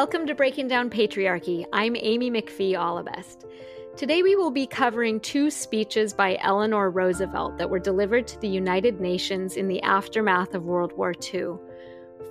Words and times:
Welcome 0.00 0.26
to 0.28 0.34
Breaking 0.34 0.66
Down 0.66 0.88
Patriarchy. 0.88 1.66
I'm 1.74 1.94
Amy 1.94 2.30
McPhee 2.30 2.72
Allebest. 2.72 3.44
Today 3.98 4.22
we 4.22 4.34
will 4.34 4.50
be 4.50 4.66
covering 4.66 5.20
two 5.20 5.50
speeches 5.50 6.14
by 6.14 6.38
Eleanor 6.40 6.88
Roosevelt 6.88 7.58
that 7.58 7.68
were 7.68 7.78
delivered 7.78 8.26
to 8.28 8.40
the 8.40 8.48
United 8.48 8.98
Nations 8.98 9.58
in 9.58 9.68
the 9.68 9.82
aftermath 9.82 10.54
of 10.54 10.64
World 10.64 10.94
War 10.96 11.12
II. 11.34 11.56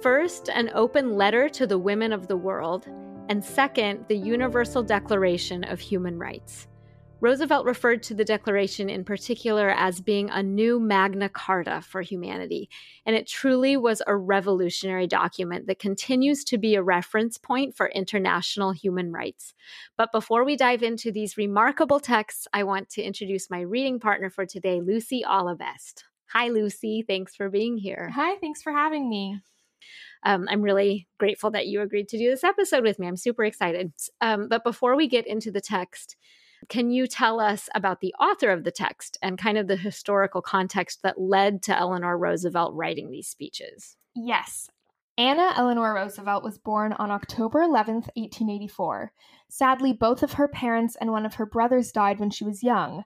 First, 0.02 0.50
an 0.50 0.71
open 0.74 1.13
letter 1.13 1.47
to 1.50 1.68
the 1.68 1.78
women 1.78 2.12
of 2.12 2.26
the 2.26 2.36
world, 2.36 2.88
and 3.30 3.46
second, 3.46 4.04
the 4.08 4.18
Universal 4.18 4.82
Declaration 4.82 5.64
of 5.64 5.80
Human 5.80 6.18
Rights. 6.18 6.68
Roosevelt 7.22 7.66
referred 7.66 8.02
to 8.04 8.14
the 8.14 8.24
Declaration 8.24 8.90
in 8.90 9.04
particular 9.04 9.70
as 9.70 10.00
being 10.00 10.30
a 10.30 10.42
new 10.42 10.80
Magna 10.80 11.28
Carta 11.28 11.82
for 11.82 12.02
humanity, 12.02 12.70
and 13.06 13.14
it 13.14 13.28
truly 13.28 13.76
was 13.76 14.02
a 14.08 14.16
revolutionary 14.16 15.06
document 15.06 15.68
that 15.68 15.80
continues 15.80 16.46
to 16.46 16.58
be 16.58 16.76
a 16.76 16.84
reference 16.84 17.38
point 17.38 17.76
for 17.76 17.88
international 17.90 18.72
human 18.72 19.12
rights. 19.12 19.54
But 19.98 20.13
before 20.13 20.46
we 20.46 20.55
dive 20.55 20.82
into 20.82 21.12
these 21.12 21.36
remarkable 21.36 22.00
texts, 22.00 22.48
I 22.54 22.63
want 22.63 22.90
to 22.91 23.02
introduce 23.02 23.49
my 23.49 23.62
reading 23.62 23.99
partner 23.99 24.30
for 24.30 24.46
today, 24.46 24.80
Lucy 24.80 25.22
Allebest. 25.27 26.04
Hi, 26.27 26.48
Lucy. 26.48 27.04
Thanks 27.05 27.36
for 27.36 27.49
being 27.49 27.77
here. 27.77 28.12
Hi, 28.16 28.38
thanks 28.38 28.62
for 28.62 28.72
having 28.72 29.10
me. 29.10 29.41
Um, 30.24 30.48
I'm 30.49 30.62
really 30.62 31.08
grateful 31.18 31.52
that 31.52 31.68
you 31.68 31.82
agreed 31.82 32.08
to 32.10 32.18
do 32.18 32.30
this 32.30 32.44
episode 32.44 32.84
with 32.84 32.98
me. 32.98 33.08
I'm 33.08 33.18
super 33.18 33.44
excited. 33.44 33.91
Um, 34.22 34.48
but 34.48 34.63
before 34.63 34.96
we 34.96 35.08
get 35.08 35.27
into 35.27 35.52
the 35.52 35.62
text, 35.62 36.16
can 36.68 36.91
you 36.91 37.08
tell 37.08 37.40
us 37.40 37.70
about 37.73 38.02
the 38.02 38.13
author 38.20 38.49
of 38.49 38.63
the 38.63 38.72
text 38.72 39.18
and 39.22 39.38
kind 39.38 39.58
of 39.58 39.68
the 39.68 39.77
historical 39.77 40.41
context 40.41 41.02
that 41.04 41.20
led 41.20 41.63
to 41.63 41.77
Eleanor 41.77 42.18
Roosevelt 42.18 42.73
writing 42.76 43.09
these 43.09 43.27
speeches? 43.27 43.95
Yes. 44.16 44.70
Anna 45.18 45.54
Eleanor 45.55 45.94
Roosevelt 45.94 46.44
was 46.44 46.58
born 46.58 46.94
on 46.94 47.12
October 47.12 47.59
11th, 47.59 48.08
1884. 48.16 49.12
Sadly, 49.49 49.94
both 49.94 50.23
of 50.23 50.34
her 50.34 50.48
parents 50.48 50.96
and 50.99 51.12
one 51.12 51.26
of 51.26 51.35
her 51.35 51.46
brothers 51.46 51.91
died 51.91 52.20
when 52.20 52.30
she 52.30 52.43
was 52.43 52.63
young. 52.63 53.04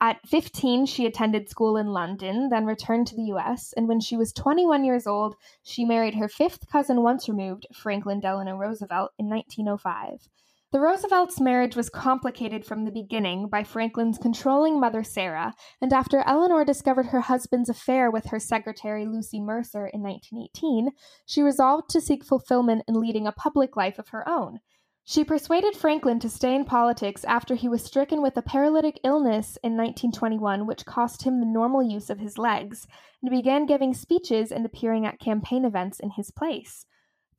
At 0.00 0.26
15, 0.26 0.84
she 0.84 1.06
attended 1.06 1.48
school 1.48 1.78
in 1.78 1.86
London, 1.86 2.50
then 2.50 2.66
returned 2.66 3.06
to 3.06 3.16
the 3.16 3.32
US, 3.32 3.72
and 3.74 3.88
when 3.88 4.00
she 4.00 4.16
was 4.16 4.32
21 4.34 4.84
years 4.84 5.06
old, 5.06 5.36
she 5.62 5.86
married 5.86 6.16
her 6.16 6.28
fifth 6.28 6.68
cousin 6.70 7.02
once 7.02 7.28
removed, 7.28 7.66
Franklin 7.72 8.20
Delano 8.20 8.56
Roosevelt, 8.56 9.12
in 9.18 9.30
1905. 9.30 10.28
The 10.74 10.80
Roosevelts' 10.80 11.38
marriage 11.38 11.76
was 11.76 11.88
complicated 11.88 12.64
from 12.64 12.84
the 12.84 12.90
beginning 12.90 13.46
by 13.46 13.62
Franklin's 13.62 14.18
controlling 14.18 14.80
mother 14.80 15.04
Sarah, 15.04 15.54
and 15.80 15.92
after 15.92 16.24
Eleanor 16.26 16.64
discovered 16.64 17.06
her 17.06 17.20
husband's 17.20 17.68
affair 17.68 18.10
with 18.10 18.26
her 18.30 18.40
secretary 18.40 19.06
Lucy 19.06 19.38
Mercer 19.38 19.86
in 19.86 20.02
1918, 20.02 20.90
she 21.26 21.42
resolved 21.42 21.88
to 21.90 22.00
seek 22.00 22.24
fulfillment 22.24 22.82
in 22.88 22.98
leading 22.98 23.24
a 23.24 23.30
public 23.30 23.76
life 23.76 24.00
of 24.00 24.08
her 24.08 24.28
own. 24.28 24.58
She 25.04 25.22
persuaded 25.22 25.76
Franklin 25.76 26.18
to 26.18 26.28
stay 26.28 26.56
in 26.56 26.64
politics 26.64 27.22
after 27.22 27.54
he 27.54 27.68
was 27.68 27.84
stricken 27.84 28.20
with 28.20 28.36
a 28.36 28.42
paralytic 28.42 28.98
illness 29.04 29.56
in 29.62 29.76
1921, 29.76 30.66
which 30.66 30.84
cost 30.84 31.22
him 31.22 31.38
the 31.38 31.46
normal 31.46 31.84
use 31.84 32.10
of 32.10 32.18
his 32.18 32.36
legs, 32.36 32.88
and 33.22 33.30
began 33.30 33.66
giving 33.66 33.94
speeches 33.94 34.50
and 34.50 34.66
appearing 34.66 35.06
at 35.06 35.20
campaign 35.20 35.64
events 35.64 36.00
in 36.00 36.10
his 36.10 36.32
place. 36.32 36.84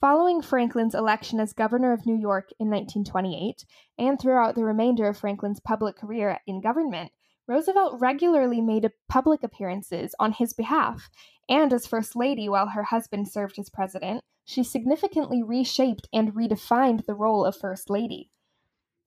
Following 0.05 0.43
Franklin's 0.43 0.93
election 0.93 1.39
as 1.39 1.51
governor 1.51 1.91
of 1.91 2.05
New 2.05 2.13
York 2.13 2.51
in 2.59 2.69
1928, 2.69 3.65
and 3.97 4.19
throughout 4.19 4.53
the 4.53 4.63
remainder 4.63 5.07
of 5.07 5.17
Franklin's 5.17 5.59
public 5.59 5.95
career 5.95 6.37
in 6.45 6.61
government, 6.61 7.11
Roosevelt 7.47 7.99
regularly 7.99 8.61
made 8.61 8.87
public 9.09 9.41
appearances 9.41 10.13
on 10.19 10.33
his 10.33 10.53
behalf, 10.53 11.09
and 11.49 11.73
as 11.73 11.87
First 11.87 12.15
Lady 12.15 12.47
while 12.47 12.67
her 12.67 12.83
husband 12.83 13.29
served 13.29 13.57
as 13.57 13.71
president, 13.71 14.23
she 14.43 14.63
significantly 14.63 15.41
reshaped 15.41 16.07
and 16.13 16.35
redefined 16.35 17.07
the 17.07 17.15
role 17.15 17.43
of 17.43 17.57
First 17.57 17.89
Lady. 17.89 18.29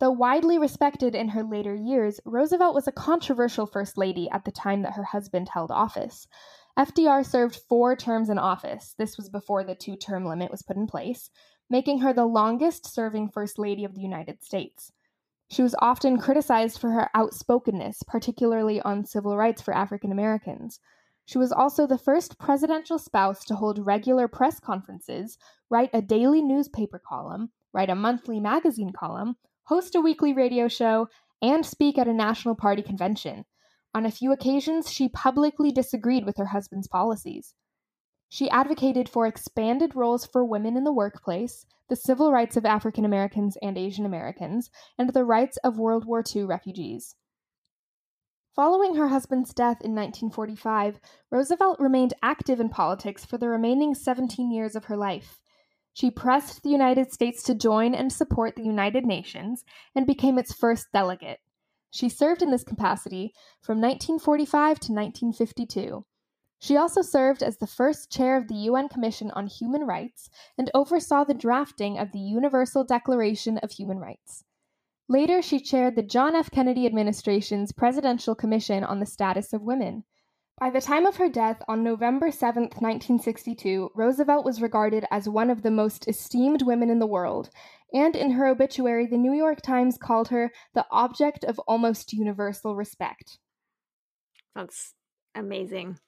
Though 0.00 0.10
widely 0.10 0.58
respected 0.58 1.14
in 1.14 1.28
her 1.28 1.44
later 1.44 1.76
years, 1.76 2.18
Roosevelt 2.24 2.74
was 2.74 2.88
a 2.88 2.92
controversial 2.92 3.66
First 3.66 3.98
Lady 3.98 4.28
at 4.30 4.44
the 4.44 4.50
time 4.50 4.82
that 4.82 4.94
her 4.94 5.04
husband 5.04 5.50
held 5.50 5.70
office. 5.70 6.26
FDR 6.78 7.26
served 7.26 7.60
four 7.68 7.96
terms 7.96 8.30
in 8.30 8.38
office. 8.38 8.94
This 8.96 9.16
was 9.16 9.28
before 9.28 9.64
the 9.64 9.74
two 9.74 9.96
term 9.96 10.24
limit 10.24 10.48
was 10.48 10.62
put 10.62 10.76
in 10.76 10.86
place, 10.86 11.28
making 11.68 11.98
her 11.98 12.12
the 12.12 12.24
longest 12.24 12.86
serving 12.86 13.30
First 13.30 13.58
Lady 13.58 13.84
of 13.84 13.96
the 13.96 14.00
United 14.00 14.44
States. 14.44 14.92
She 15.50 15.60
was 15.60 15.74
often 15.80 16.18
criticized 16.18 16.78
for 16.78 16.90
her 16.90 17.10
outspokenness, 17.16 18.04
particularly 18.06 18.80
on 18.82 19.04
civil 19.04 19.36
rights 19.36 19.60
for 19.60 19.74
African 19.74 20.12
Americans. 20.12 20.78
She 21.24 21.36
was 21.38 21.50
also 21.50 21.84
the 21.84 21.98
first 21.98 22.38
presidential 22.38 22.98
spouse 22.98 23.44
to 23.46 23.56
hold 23.56 23.84
regular 23.84 24.28
press 24.28 24.60
conferences, 24.60 25.36
write 25.70 25.90
a 25.92 26.00
daily 26.00 26.42
newspaper 26.42 27.02
column, 27.04 27.50
write 27.72 27.90
a 27.90 27.96
monthly 27.96 28.38
magazine 28.38 28.92
column, 28.92 29.36
host 29.64 29.96
a 29.96 30.00
weekly 30.00 30.32
radio 30.32 30.68
show, 30.68 31.08
and 31.42 31.66
speak 31.66 31.98
at 31.98 32.08
a 32.08 32.14
National 32.14 32.54
Party 32.54 32.82
convention. 32.82 33.44
On 33.94 34.04
a 34.04 34.10
few 34.10 34.32
occasions, 34.32 34.90
she 34.90 35.08
publicly 35.08 35.72
disagreed 35.72 36.24
with 36.24 36.36
her 36.36 36.46
husband's 36.46 36.88
policies. 36.88 37.54
She 38.28 38.50
advocated 38.50 39.08
for 39.08 39.26
expanded 39.26 39.96
roles 39.96 40.26
for 40.26 40.44
women 40.44 40.76
in 40.76 40.84
the 40.84 40.92
workplace, 40.92 41.64
the 41.88 41.96
civil 41.96 42.30
rights 42.30 42.56
of 42.56 42.66
African 42.66 43.04
Americans 43.04 43.56
and 43.62 43.78
Asian 43.78 44.04
Americans, 44.04 44.70
and 44.98 45.10
the 45.10 45.24
rights 45.24 45.56
of 45.64 45.78
World 45.78 46.04
War 46.04 46.22
II 46.22 46.44
refugees. 46.44 47.16
Following 48.54 48.96
her 48.96 49.08
husband's 49.08 49.54
death 49.54 49.80
in 49.82 49.94
1945, 49.94 50.98
Roosevelt 51.30 51.78
remained 51.80 52.12
active 52.22 52.60
in 52.60 52.68
politics 52.68 53.24
for 53.24 53.38
the 53.38 53.48
remaining 53.48 53.94
17 53.94 54.50
years 54.50 54.76
of 54.76 54.86
her 54.86 54.96
life. 54.96 55.40
She 55.94 56.10
pressed 56.10 56.62
the 56.62 56.70
United 56.70 57.12
States 57.12 57.42
to 57.44 57.54
join 57.54 57.94
and 57.94 58.12
support 58.12 58.56
the 58.56 58.64
United 58.64 59.06
Nations 59.06 59.64
and 59.94 60.06
became 60.06 60.38
its 60.38 60.52
first 60.52 60.88
delegate. 60.92 61.38
She 61.90 62.08
served 62.08 62.42
in 62.42 62.50
this 62.50 62.64
capacity 62.64 63.32
from 63.60 63.80
1945 63.80 64.80
to 64.80 64.92
1952. 64.92 66.04
She 66.60 66.76
also 66.76 67.02
served 67.02 67.42
as 67.42 67.58
the 67.58 67.66
first 67.66 68.10
chair 68.10 68.36
of 68.36 68.48
the 68.48 68.54
UN 68.54 68.88
Commission 68.88 69.30
on 69.30 69.46
Human 69.46 69.82
Rights 69.82 70.28
and 70.56 70.70
oversaw 70.74 71.24
the 71.24 71.34
drafting 71.34 71.98
of 71.98 72.12
the 72.12 72.18
Universal 72.18 72.84
Declaration 72.84 73.58
of 73.58 73.72
Human 73.72 73.98
Rights. 73.98 74.44
Later, 75.08 75.40
she 75.40 75.60
chaired 75.60 75.96
the 75.96 76.02
John 76.02 76.34
F. 76.34 76.50
Kennedy 76.50 76.84
administration's 76.84 77.72
Presidential 77.72 78.34
Commission 78.34 78.84
on 78.84 79.00
the 79.00 79.06
Status 79.06 79.52
of 79.52 79.62
Women. 79.62 80.04
By 80.60 80.70
the 80.70 80.80
time 80.80 81.06
of 81.06 81.16
her 81.16 81.28
death 81.28 81.62
on 81.68 81.84
November 81.84 82.32
7, 82.32 82.64
1962, 82.64 83.92
Roosevelt 83.94 84.44
was 84.44 84.60
regarded 84.60 85.06
as 85.10 85.28
one 85.28 85.50
of 85.50 85.62
the 85.62 85.70
most 85.70 86.08
esteemed 86.08 86.62
women 86.62 86.90
in 86.90 86.98
the 86.98 87.06
world, 87.06 87.48
and 87.92 88.14
in 88.14 88.32
her 88.32 88.46
obituary, 88.46 89.06
the 89.06 89.16
New 89.16 89.32
York 89.32 89.62
Times 89.62 89.96
called 89.96 90.28
her 90.28 90.52
the 90.74 90.86
object 90.90 91.44
of 91.44 91.58
almost 91.60 92.12
universal 92.12 92.76
respect. 92.76 93.38
That's 94.54 94.94
amazing. 95.34 95.98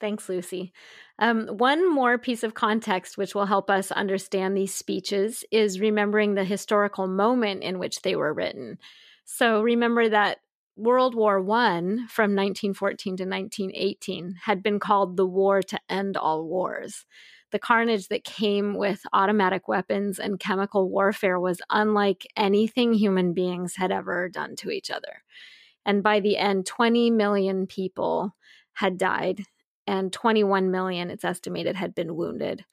Thanks, 0.00 0.28
Lucy. 0.28 0.72
Um, 1.18 1.46
one 1.46 1.92
more 1.92 2.18
piece 2.18 2.42
of 2.42 2.54
context 2.54 3.16
which 3.16 3.34
will 3.34 3.46
help 3.46 3.70
us 3.70 3.92
understand 3.92 4.56
these 4.56 4.74
speeches 4.74 5.44
is 5.50 5.80
remembering 5.80 6.34
the 6.34 6.44
historical 6.44 7.06
moment 7.06 7.62
in 7.62 7.78
which 7.78 8.02
they 8.02 8.16
were 8.16 8.34
written. 8.34 8.78
So 9.24 9.62
remember 9.62 10.08
that 10.08 10.38
World 10.76 11.14
War 11.14 11.38
I 11.38 11.80
from 12.08 12.34
1914 12.34 13.16
to 13.18 13.24
1918 13.24 14.36
had 14.42 14.62
been 14.62 14.78
called 14.78 15.16
the 15.16 15.26
war 15.26 15.62
to 15.62 15.78
end 15.88 16.16
all 16.16 16.44
wars. 16.44 17.04
The 17.50 17.58
carnage 17.58 18.08
that 18.08 18.24
came 18.24 18.74
with 18.74 19.02
automatic 19.12 19.66
weapons 19.66 20.18
and 20.18 20.38
chemical 20.38 20.88
warfare 20.88 21.40
was 21.40 21.60
unlike 21.70 22.26
anything 22.36 22.92
human 22.92 23.32
beings 23.32 23.76
had 23.76 23.90
ever 23.90 24.28
done 24.28 24.56
to 24.56 24.70
each 24.70 24.90
other. 24.90 25.22
And 25.84 26.02
by 26.02 26.20
the 26.20 26.36
end, 26.36 26.66
20 26.66 27.10
million 27.10 27.66
people 27.66 28.34
had 28.74 28.98
died, 28.98 29.44
and 29.86 30.12
21 30.12 30.70
million, 30.70 31.10
it's 31.10 31.24
estimated, 31.24 31.74
had 31.74 31.94
been 31.94 32.14
wounded. 32.14 32.64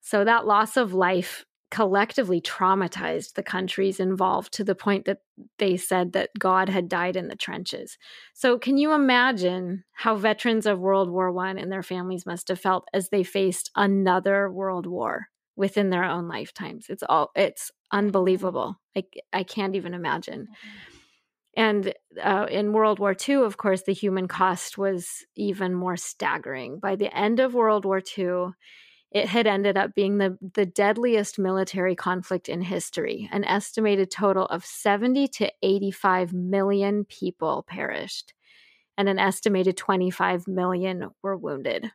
So 0.00 0.24
that 0.24 0.46
loss 0.46 0.76
of 0.76 0.92
life 0.92 1.44
collectively 1.70 2.40
traumatized 2.40 3.34
the 3.34 3.42
countries 3.42 4.00
involved 4.00 4.52
to 4.52 4.64
the 4.64 4.74
point 4.74 5.04
that 5.04 5.18
they 5.58 5.76
said 5.76 6.12
that 6.12 6.30
God 6.38 6.68
had 6.68 6.88
died 6.88 7.16
in 7.16 7.28
the 7.28 7.36
trenches. 7.36 7.96
So, 8.34 8.58
can 8.58 8.76
you 8.76 8.92
imagine 8.92 9.84
how 9.92 10.16
veterans 10.16 10.66
of 10.66 10.80
World 10.80 11.10
War 11.10 11.36
I 11.38 11.50
and 11.50 11.70
their 11.70 11.82
families 11.82 12.26
must 12.26 12.48
have 12.48 12.60
felt 12.60 12.88
as 12.92 13.08
they 13.08 13.22
faced 13.22 13.70
another 13.76 14.50
world 14.50 14.86
war 14.86 15.26
within 15.56 15.90
their 15.90 16.04
own 16.04 16.28
lifetimes? 16.28 16.86
It's 16.88 17.04
all 17.08 17.30
it's 17.36 17.70
unbelievable. 17.92 18.80
I 18.96 19.04
I 19.32 19.42
can't 19.44 19.76
even 19.76 19.94
imagine. 19.94 20.48
And 21.56 21.92
uh, 22.22 22.46
in 22.48 22.72
World 22.72 22.98
War 22.98 23.14
II, 23.28 23.36
of 23.36 23.56
course, 23.56 23.82
the 23.82 23.92
human 23.92 24.28
cost 24.28 24.78
was 24.78 25.24
even 25.36 25.74
more 25.74 25.96
staggering. 25.96 26.78
By 26.78 26.96
the 26.96 27.14
end 27.16 27.40
of 27.40 27.54
World 27.54 27.84
War 27.84 28.00
II, 28.18 28.52
it 29.10 29.26
had 29.26 29.46
ended 29.46 29.76
up 29.76 29.94
being 29.94 30.18
the, 30.18 30.38
the 30.54 30.66
deadliest 30.66 31.38
military 31.38 31.96
conflict 31.96 32.48
in 32.48 32.62
history. 32.62 33.28
An 33.32 33.44
estimated 33.44 34.10
total 34.10 34.46
of 34.46 34.64
70 34.64 35.26
to 35.28 35.52
85 35.62 36.32
million 36.32 37.04
people 37.04 37.64
perished, 37.66 38.34
and 38.96 39.08
an 39.08 39.18
estimated 39.18 39.76
25 39.76 40.46
million 40.46 41.10
were 41.22 41.36
wounded. 41.36 41.90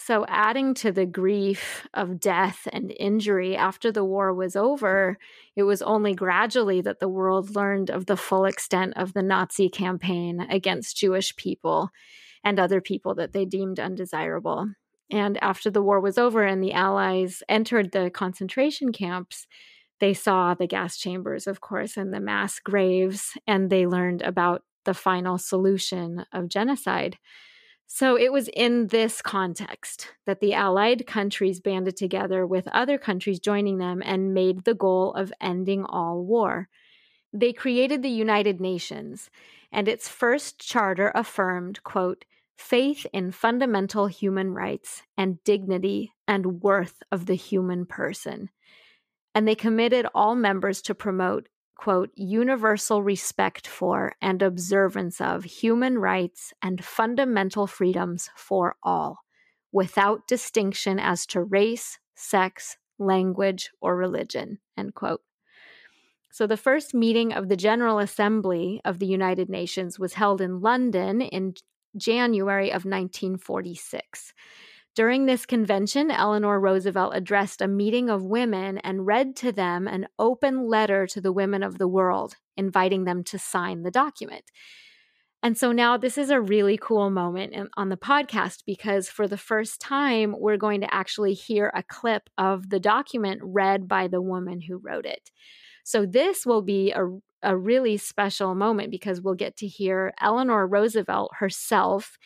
So, 0.00 0.24
adding 0.28 0.74
to 0.74 0.92
the 0.92 1.06
grief 1.06 1.88
of 1.92 2.20
death 2.20 2.68
and 2.72 2.94
injury 3.00 3.56
after 3.56 3.90
the 3.90 4.04
war 4.04 4.32
was 4.32 4.54
over, 4.54 5.18
it 5.56 5.64
was 5.64 5.82
only 5.82 6.14
gradually 6.14 6.80
that 6.82 7.00
the 7.00 7.08
world 7.08 7.56
learned 7.56 7.90
of 7.90 8.06
the 8.06 8.16
full 8.16 8.44
extent 8.44 8.92
of 8.96 9.12
the 9.12 9.24
Nazi 9.24 9.68
campaign 9.68 10.46
against 10.48 10.96
Jewish 10.96 11.34
people 11.34 11.90
and 12.44 12.60
other 12.60 12.80
people 12.80 13.16
that 13.16 13.32
they 13.32 13.44
deemed 13.44 13.80
undesirable. 13.80 14.68
And 15.10 15.42
after 15.42 15.70
the 15.70 15.82
war 15.82 16.00
was 16.00 16.18
over 16.18 16.44
and 16.44 16.62
the 16.62 16.72
Allies 16.72 17.42
entered 17.48 17.92
the 17.92 18.10
concentration 18.10 18.92
camps, 18.92 19.46
they 20.00 20.14
saw 20.14 20.54
the 20.54 20.66
gas 20.66 20.96
chambers, 20.96 21.46
of 21.46 21.60
course, 21.60 21.96
and 21.96 22.12
the 22.12 22.20
mass 22.20 22.60
graves, 22.60 23.36
and 23.46 23.70
they 23.70 23.86
learned 23.86 24.22
about 24.22 24.62
the 24.84 24.94
final 24.94 25.38
solution 25.38 26.24
of 26.32 26.48
genocide. 26.48 27.18
So 27.86 28.18
it 28.18 28.32
was 28.32 28.48
in 28.48 28.88
this 28.88 29.22
context 29.22 30.08
that 30.26 30.40
the 30.40 30.52
Allied 30.52 31.06
countries 31.06 31.58
banded 31.58 31.96
together 31.96 32.46
with 32.46 32.68
other 32.68 32.98
countries 32.98 33.40
joining 33.40 33.78
them 33.78 34.02
and 34.04 34.34
made 34.34 34.64
the 34.64 34.74
goal 34.74 35.14
of 35.14 35.32
ending 35.40 35.84
all 35.84 36.22
war. 36.22 36.68
They 37.32 37.52
created 37.52 38.02
the 38.02 38.10
United 38.10 38.60
Nations, 38.60 39.30
and 39.72 39.88
its 39.88 40.08
first 40.08 40.60
charter 40.60 41.10
affirmed, 41.14 41.82
quote, 41.82 42.24
faith 42.58 43.06
in 43.12 43.30
fundamental 43.30 44.08
human 44.08 44.52
rights 44.52 45.02
and 45.16 45.42
dignity 45.44 46.12
and 46.26 46.60
worth 46.60 47.02
of 47.10 47.26
the 47.26 47.36
human 47.36 47.86
person. 47.86 48.50
And 49.34 49.46
they 49.46 49.54
committed 49.54 50.06
all 50.14 50.34
members 50.34 50.82
to 50.82 50.94
promote 50.94 51.48
quote, 51.78 52.10
universal 52.16 53.02
respect 53.02 53.66
for 53.66 54.12
and 54.20 54.42
observance 54.42 55.20
of 55.20 55.44
human 55.44 55.96
rights 55.96 56.52
and 56.60 56.84
fundamental 56.84 57.68
freedoms 57.68 58.28
for 58.36 58.74
all, 58.82 59.20
without 59.70 60.26
distinction 60.26 60.98
as 60.98 61.24
to 61.24 61.40
race, 61.40 62.00
sex, 62.16 62.76
language, 62.98 63.70
or 63.80 63.96
religion, 63.96 64.58
end 64.76 64.92
quote. 64.94 65.22
So, 66.32 66.48
the 66.48 66.56
first 66.56 66.94
meeting 66.94 67.32
of 67.32 67.48
the 67.48 67.56
General 67.56 68.00
Assembly 68.00 68.80
of 68.84 68.98
the 68.98 69.06
United 69.06 69.48
Nations 69.48 69.98
was 69.98 70.14
held 70.14 70.40
in 70.40 70.60
London 70.60 71.20
in 71.20 71.54
January 71.98 72.68
of 72.68 72.84
1946. 72.84 74.32
During 74.94 75.26
this 75.26 75.46
convention, 75.46 76.10
Eleanor 76.10 76.58
Roosevelt 76.58 77.14
addressed 77.14 77.60
a 77.60 77.68
meeting 77.68 78.10
of 78.10 78.24
women 78.24 78.78
and 78.78 79.06
read 79.06 79.36
to 79.36 79.52
them 79.52 79.86
an 79.86 80.08
open 80.18 80.66
letter 80.66 81.06
to 81.06 81.20
the 81.20 81.32
women 81.32 81.62
of 81.62 81.78
the 81.78 81.86
world, 81.86 82.34
inviting 82.56 83.04
them 83.04 83.22
to 83.24 83.38
sign 83.38 83.82
the 83.82 83.92
document. 83.92 84.44
And 85.42 85.56
so 85.56 85.70
now 85.70 85.96
this 85.96 86.18
is 86.18 86.30
a 86.30 86.40
really 86.40 86.76
cool 86.76 87.10
moment 87.10 87.52
in, 87.52 87.68
on 87.76 87.90
the 87.90 87.96
podcast 87.96 88.64
because 88.66 89.08
for 89.08 89.28
the 89.28 89.36
first 89.36 89.80
time, 89.80 90.34
we're 90.36 90.56
going 90.56 90.80
to 90.80 90.92
actually 90.92 91.34
hear 91.34 91.70
a 91.74 91.84
clip 91.84 92.28
of 92.36 92.70
the 92.70 92.80
document 92.80 93.40
read 93.44 93.86
by 93.86 94.08
the 94.08 94.20
woman 94.20 94.60
who 94.60 94.78
wrote 94.78 95.06
it. 95.06 95.30
So 95.84 96.06
this 96.06 96.44
will 96.44 96.62
be 96.62 96.90
a, 96.90 97.06
a 97.42 97.56
really 97.56 97.96
special 97.96 98.54
moment 98.54 98.90
because 98.90 99.20
we'll 99.20 99.34
get 99.34 99.56
to 99.58 99.66
hear 99.66 100.12
Eleanor 100.20 100.66
Roosevelt 100.66 101.32
herself 101.38 102.18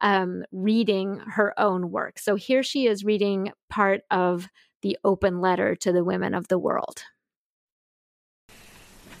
um, 0.00 0.44
reading 0.50 1.20
her 1.26 1.58
own 1.58 1.90
work. 1.90 2.18
So 2.18 2.34
here 2.34 2.62
she 2.62 2.86
is 2.86 3.04
reading 3.04 3.52
part 3.70 4.02
of 4.10 4.48
the 4.82 4.98
open 5.04 5.40
letter 5.40 5.76
to 5.76 5.92
the 5.92 6.04
women 6.04 6.34
of 6.34 6.48
the 6.48 6.58
world. 6.58 7.04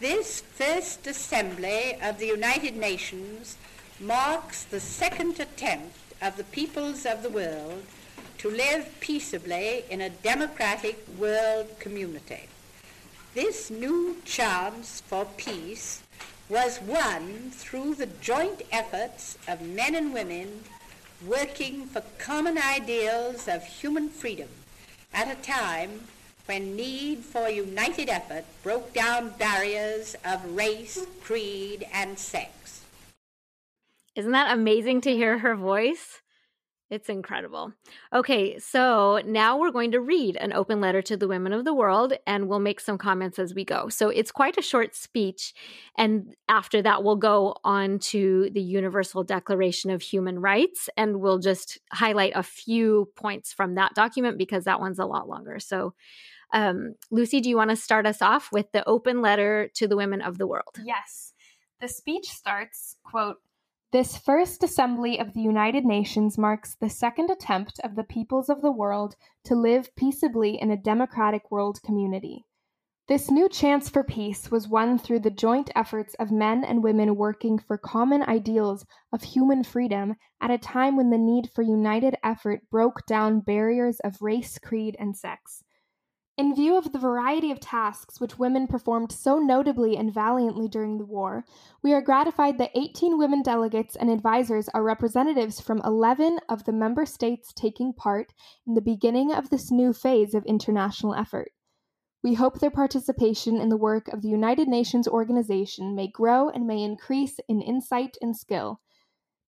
This 0.00 0.40
first 0.40 1.06
assembly 1.06 1.96
of 2.02 2.18
the 2.18 2.26
United 2.26 2.76
Nations 2.76 3.56
marks 4.00 4.64
the 4.64 4.80
second 4.80 5.38
attempt 5.38 5.96
of 6.20 6.36
the 6.36 6.44
peoples 6.44 7.06
of 7.06 7.22
the 7.22 7.30
world 7.30 7.84
to 8.38 8.50
live 8.50 8.88
peaceably 8.98 9.84
in 9.88 10.00
a 10.00 10.10
democratic 10.10 11.06
world 11.16 11.68
community. 11.78 12.48
This 13.34 13.70
new 13.70 14.16
chance 14.26 15.00
for 15.00 15.24
peace 15.38 16.02
was 16.50 16.82
won 16.82 17.50
through 17.50 17.94
the 17.94 18.06
joint 18.06 18.60
efforts 18.70 19.38
of 19.48 19.62
men 19.62 19.94
and 19.94 20.12
women 20.12 20.64
working 21.26 21.86
for 21.86 22.02
common 22.18 22.58
ideals 22.58 23.48
of 23.48 23.64
human 23.64 24.10
freedom 24.10 24.48
at 25.14 25.30
a 25.30 25.40
time 25.40 26.08
when 26.44 26.76
need 26.76 27.20
for 27.20 27.48
united 27.48 28.10
effort 28.10 28.44
broke 28.62 28.92
down 28.92 29.30
barriers 29.38 30.14
of 30.26 30.56
race, 30.56 31.06
creed, 31.22 31.86
and 31.90 32.18
sex. 32.18 32.82
Isn't 34.14 34.32
that 34.32 34.52
amazing 34.52 35.00
to 35.02 35.10
hear 35.10 35.38
her 35.38 35.54
voice? 35.54 36.21
It's 36.92 37.08
incredible. 37.08 37.72
Okay, 38.12 38.58
so 38.58 39.22
now 39.24 39.56
we're 39.56 39.70
going 39.70 39.92
to 39.92 40.00
read 40.00 40.36
an 40.36 40.52
open 40.52 40.82
letter 40.82 41.00
to 41.00 41.16
the 41.16 41.26
women 41.26 41.54
of 41.54 41.64
the 41.64 41.72
world 41.72 42.12
and 42.26 42.48
we'll 42.48 42.58
make 42.58 42.80
some 42.80 42.98
comments 42.98 43.38
as 43.38 43.54
we 43.54 43.64
go. 43.64 43.88
So 43.88 44.10
it's 44.10 44.30
quite 44.30 44.58
a 44.58 44.62
short 44.62 44.94
speech. 44.94 45.54
And 45.96 46.36
after 46.50 46.82
that, 46.82 47.02
we'll 47.02 47.16
go 47.16 47.56
on 47.64 47.98
to 48.10 48.50
the 48.52 48.60
Universal 48.60 49.24
Declaration 49.24 49.90
of 49.90 50.02
Human 50.02 50.38
Rights 50.38 50.90
and 50.94 51.22
we'll 51.22 51.38
just 51.38 51.78
highlight 51.90 52.34
a 52.34 52.42
few 52.42 53.08
points 53.16 53.54
from 53.54 53.76
that 53.76 53.94
document 53.94 54.36
because 54.36 54.64
that 54.64 54.78
one's 54.78 54.98
a 54.98 55.06
lot 55.06 55.26
longer. 55.26 55.60
So, 55.60 55.94
um, 56.52 56.96
Lucy, 57.10 57.40
do 57.40 57.48
you 57.48 57.56
want 57.56 57.70
to 57.70 57.76
start 57.76 58.04
us 58.04 58.20
off 58.20 58.52
with 58.52 58.70
the 58.72 58.86
open 58.86 59.22
letter 59.22 59.70
to 59.76 59.88
the 59.88 59.96
women 59.96 60.20
of 60.20 60.36
the 60.36 60.46
world? 60.46 60.76
Yes. 60.84 61.32
The 61.80 61.88
speech 61.88 62.26
starts, 62.26 62.96
quote, 63.02 63.38
this 63.92 64.16
first 64.16 64.62
assembly 64.62 65.18
of 65.18 65.34
the 65.34 65.40
United 65.42 65.84
Nations 65.84 66.38
marks 66.38 66.74
the 66.74 66.88
second 66.88 67.28
attempt 67.28 67.78
of 67.84 67.94
the 67.94 68.04
peoples 68.04 68.48
of 68.48 68.62
the 68.62 68.72
world 68.72 69.16
to 69.44 69.54
live 69.54 69.94
peaceably 69.96 70.58
in 70.58 70.70
a 70.70 70.76
democratic 70.78 71.50
world 71.50 71.78
community. 71.82 72.46
This 73.06 73.30
new 73.30 73.50
chance 73.50 73.90
for 73.90 74.02
peace 74.02 74.50
was 74.50 74.66
won 74.66 74.98
through 74.98 75.20
the 75.20 75.30
joint 75.30 75.70
efforts 75.76 76.14
of 76.14 76.32
men 76.32 76.64
and 76.64 76.82
women 76.82 77.16
working 77.16 77.58
for 77.58 77.76
common 77.76 78.22
ideals 78.22 78.86
of 79.12 79.22
human 79.22 79.62
freedom 79.62 80.14
at 80.40 80.50
a 80.50 80.56
time 80.56 80.96
when 80.96 81.10
the 81.10 81.18
need 81.18 81.50
for 81.54 81.60
united 81.60 82.16
effort 82.24 82.62
broke 82.70 83.04
down 83.04 83.40
barriers 83.40 84.00
of 84.00 84.22
race, 84.22 84.58
creed, 84.58 84.96
and 84.98 85.14
sex. 85.18 85.64
In 86.42 86.56
view 86.56 86.76
of 86.76 86.90
the 86.90 86.98
variety 86.98 87.52
of 87.52 87.60
tasks 87.60 88.20
which 88.20 88.36
women 88.36 88.66
performed 88.66 89.12
so 89.12 89.38
notably 89.38 89.96
and 89.96 90.12
valiantly 90.12 90.66
during 90.66 90.98
the 90.98 91.04
war, 91.04 91.44
we 91.84 91.92
are 91.92 92.02
gratified 92.02 92.58
that 92.58 92.72
18 92.74 93.16
women 93.16 93.42
delegates 93.42 93.94
and 93.94 94.10
advisors 94.10 94.68
are 94.70 94.82
representatives 94.82 95.60
from 95.60 95.80
11 95.84 96.40
of 96.48 96.64
the 96.64 96.72
member 96.72 97.06
states 97.06 97.52
taking 97.52 97.92
part 97.92 98.32
in 98.66 98.74
the 98.74 98.80
beginning 98.80 99.32
of 99.32 99.50
this 99.50 99.70
new 99.70 99.92
phase 99.92 100.34
of 100.34 100.44
international 100.44 101.14
effort. 101.14 101.52
We 102.24 102.34
hope 102.34 102.58
their 102.58 102.72
participation 102.72 103.60
in 103.60 103.68
the 103.68 103.76
work 103.76 104.08
of 104.08 104.22
the 104.22 104.28
United 104.28 104.66
Nations 104.66 105.06
organization 105.06 105.94
may 105.94 106.08
grow 106.08 106.48
and 106.48 106.66
may 106.66 106.82
increase 106.82 107.38
in 107.48 107.62
insight 107.62 108.16
and 108.20 108.36
skill. 108.36 108.80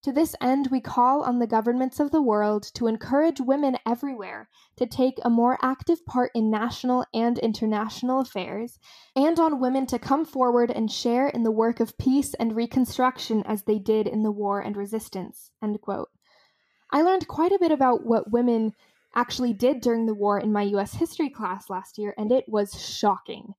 To 0.05 0.11
this 0.11 0.35
end, 0.39 0.67
we 0.67 0.81
call 0.81 1.23
on 1.23 1.39
the 1.39 1.47
governments 1.47 1.99
of 1.99 2.11
the 2.11 2.21
world 2.21 2.61
to 2.75 2.85
encourage 2.85 3.41
women 3.41 3.79
everywhere 3.87 4.49
to 4.75 4.85
take 4.85 5.17
a 5.23 5.31
more 5.31 5.57
active 5.63 6.05
part 6.05 6.29
in 6.35 6.51
national 6.51 7.07
and 7.11 7.39
international 7.39 8.19
affairs, 8.19 8.77
and 9.15 9.39
on 9.39 9.59
women 9.59 9.87
to 9.87 9.97
come 9.97 10.23
forward 10.23 10.69
and 10.69 10.91
share 10.91 11.27
in 11.27 11.41
the 11.41 11.49
work 11.49 11.79
of 11.79 11.97
peace 11.97 12.35
and 12.35 12.55
reconstruction 12.55 13.41
as 13.47 13.63
they 13.63 13.79
did 13.79 14.05
in 14.05 14.21
the 14.21 14.29
war 14.29 14.59
and 14.61 14.77
resistance. 14.77 15.49
I 15.59 17.01
learned 17.01 17.27
quite 17.27 17.51
a 17.51 17.59
bit 17.59 17.71
about 17.71 18.05
what 18.05 18.29
women 18.29 18.73
actually 19.15 19.53
did 19.53 19.81
during 19.81 20.05
the 20.05 20.13
war 20.13 20.37
in 20.39 20.53
my 20.53 20.61
US 20.75 20.93
history 20.93 21.31
class 21.31 21.67
last 21.67 21.97
year, 21.97 22.13
and 22.15 22.31
it 22.31 22.45
was 22.47 22.79
shocking. 22.79 23.55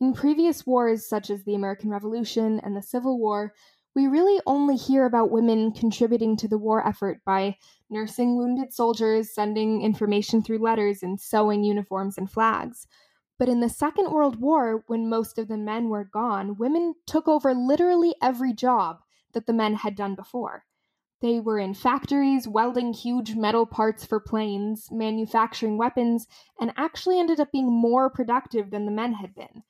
In 0.00 0.12
previous 0.12 0.66
wars, 0.66 1.08
such 1.08 1.30
as 1.30 1.44
the 1.44 1.54
American 1.54 1.90
Revolution 1.90 2.58
and 2.64 2.76
the 2.76 2.82
Civil 2.82 3.16
War, 3.20 3.54
we 3.94 4.06
really 4.06 4.40
only 4.46 4.76
hear 4.76 5.06
about 5.06 5.30
women 5.30 5.72
contributing 5.72 6.36
to 6.38 6.48
the 6.48 6.58
war 6.58 6.86
effort 6.86 7.20
by 7.24 7.56
nursing 7.88 8.36
wounded 8.36 8.72
soldiers, 8.72 9.32
sending 9.32 9.82
information 9.82 10.42
through 10.42 10.58
letters, 10.58 11.02
and 11.02 11.20
sewing 11.20 11.62
uniforms 11.62 12.18
and 12.18 12.30
flags. 12.30 12.86
But 13.38 13.48
in 13.48 13.60
the 13.60 13.68
Second 13.68 14.10
World 14.10 14.40
War, 14.40 14.84
when 14.86 15.08
most 15.08 15.38
of 15.38 15.48
the 15.48 15.56
men 15.56 15.88
were 15.88 16.04
gone, 16.04 16.56
women 16.56 16.94
took 17.06 17.28
over 17.28 17.54
literally 17.54 18.14
every 18.22 18.52
job 18.52 18.98
that 19.32 19.46
the 19.46 19.52
men 19.52 19.74
had 19.74 19.96
done 19.96 20.14
before. 20.14 20.64
They 21.20 21.40
were 21.40 21.58
in 21.58 21.74
factories, 21.74 22.46
welding 22.46 22.92
huge 22.92 23.34
metal 23.34 23.64
parts 23.64 24.04
for 24.04 24.20
planes, 24.20 24.88
manufacturing 24.90 25.78
weapons, 25.78 26.26
and 26.60 26.72
actually 26.76 27.18
ended 27.18 27.40
up 27.40 27.50
being 27.50 27.72
more 27.72 28.10
productive 28.10 28.70
than 28.70 28.86
the 28.86 28.92
men 28.92 29.14
had 29.14 29.34
been. 29.34 29.62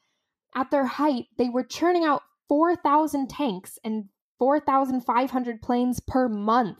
At 0.55 0.71
their 0.71 0.87
height, 0.87 1.27
they 1.37 1.49
were 1.49 1.63
churning 1.63 2.05
out 2.05 2.23
4,000 2.49 3.29
tanks 3.29 3.79
and 3.85 4.09
4,500 4.39 5.63
planes 5.63 6.01
per 6.01 6.29
month. 6.29 6.79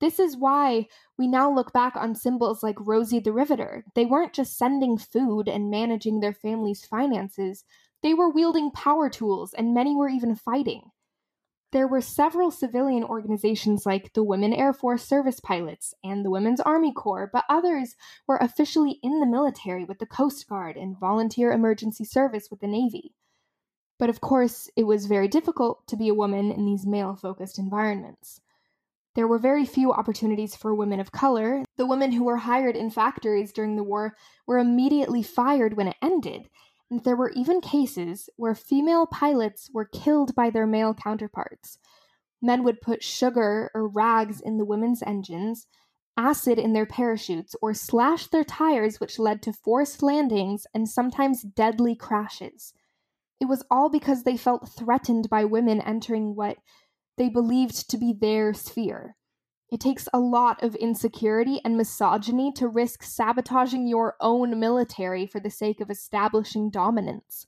This 0.00 0.18
is 0.18 0.36
why 0.36 0.86
we 1.18 1.26
now 1.26 1.52
look 1.52 1.72
back 1.72 1.94
on 1.96 2.14
symbols 2.14 2.62
like 2.62 2.76
Rosie 2.80 3.20
the 3.20 3.32
Riveter. 3.32 3.84
They 3.94 4.06
weren't 4.06 4.32
just 4.32 4.56
sending 4.56 4.96
food 4.96 5.46
and 5.48 5.70
managing 5.70 6.20
their 6.20 6.32
family's 6.32 6.84
finances, 6.86 7.64
they 8.02 8.14
were 8.14 8.30
wielding 8.30 8.70
power 8.70 9.10
tools, 9.10 9.52
and 9.52 9.74
many 9.74 9.94
were 9.94 10.08
even 10.08 10.34
fighting. 10.34 10.90
there 11.72 11.86
were 11.86 12.00
several 12.00 12.50
civilian 12.50 13.04
organizations 13.04 13.86
like 13.86 14.12
the 14.12 14.24
Women 14.24 14.52
Air 14.52 14.72
Force 14.72 15.04
Service 15.04 15.38
Pilots 15.38 15.94
and 16.02 16.24
the 16.24 16.30
Women's 16.30 16.60
Army 16.60 16.92
Corps, 16.92 17.30
but 17.32 17.44
others 17.48 17.94
were 18.26 18.38
officially 18.38 18.98
in 19.02 19.20
the 19.20 19.26
military 19.26 19.84
with 19.84 19.98
the 19.98 20.06
Coast 20.06 20.48
Guard 20.48 20.76
and 20.76 20.98
volunteer 20.98 21.52
emergency 21.52 22.04
service 22.04 22.48
with 22.50 22.60
the 22.60 22.66
Navy. 22.66 23.14
But 24.00 24.08
of 24.08 24.22
course, 24.22 24.70
it 24.76 24.84
was 24.84 25.04
very 25.04 25.28
difficult 25.28 25.86
to 25.88 25.96
be 25.96 26.08
a 26.08 26.14
woman 26.14 26.50
in 26.50 26.64
these 26.64 26.86
male 26.86 27.14
focused 27.14 27.58
environments. 27.58 28.40
There 29.14 29.28
were 29.28 29.38
very 29.38 29.66
few 29.66 29.92
opportunities 29.92 30.56
for 30.56 30.74
women 30.74 31.00
of 31.00 31.12
color. 31.12 31.64
The 31.76 31.84
women 31.84 32.12
who 32.12 32.24
were 32.24 32.38
hired 32.38 32.76
in 32.76 32.88
factories 32.88 33.52
during 33.52 33.76
the 33.76 33.84
war 33.84 34.16
were 34.46 34.56
immediately 34.56 35.22
fired 35.22 35.76
when 35.76 35.88
it 35.88 35.98
ended, 36.00 36.48
and 36.90 37.04
there 37.04 37.14
were 37.14 37.32
even 37.32 37.60
cases 37.60 38.30
where 38.36 38.54
female 38.54 39.06
pilots 39.06 39.68
were 39.70 39.84
killed 39.84 40.34
by 40.34 40.48
their 40.48 40.66
male 40.66 40.94
counterparts. 40.94 41.76
Men 42.40 42.64
would 42.64 42.80
put 42.80 43.04
sugar 43.04 43.70
or 43.74 43.86
rags 43.86 44.40
in 44.40 44.56
the 44.56 44.64
women's 44.64 45.02
engines, 45.02 45.66
acid 46.16 46.58
in 46.58 46.72
their 46.72 46.86
parachutes, 46.86 47.54
or 47.60 47.74
slash 47.74 48.28
their 48.28 48.44
tires, 48.44 48.98
which 48.98 49.18
led 49.18 49.42
to 49.42 49.52
forced 49.52 50.02
landings 50.02 50.66
and 50.72 50.88
sometimes 50.88 51.42
deadly 51.42 51.94
crashes. 51.94 52.72
It 53.40 53.48
was 53.48 53.64
all 53.70 53.88
because 53.88 54.22
they 54.22 54.36
felt 54.36 54.68
threatened 54.68 55.30
by 55.30 55.44
women 55.44 55.80
entering 55.80 56.36
what 56.36 56.58
they 57.16 57.28
believed 57.28 57.88
to 57.90 57.98
be 57.98 58.12
their 58.12 58.52
sphere. 58.52 59.16
It 59.72 59.80
takes 59.80 60.08
a 60.12 60.18
lot 60.18 60.62
of 60.62 60.74
insecurity 60.74 61.60
and 61.64 61.76
misogyny 61.76 62.52
to 62.56 62.68
risk 62.68 63.02
sabotaging 63.02 63.86
your 63.86 64.16
own 64.20 64.58
military 64.58 65.26
for 65.26 65.40
the 65.40 65.50
sake 65.50 65.80
of 65.80 65.90
establishing 65.90 66.70
dominance. 66.70 67.46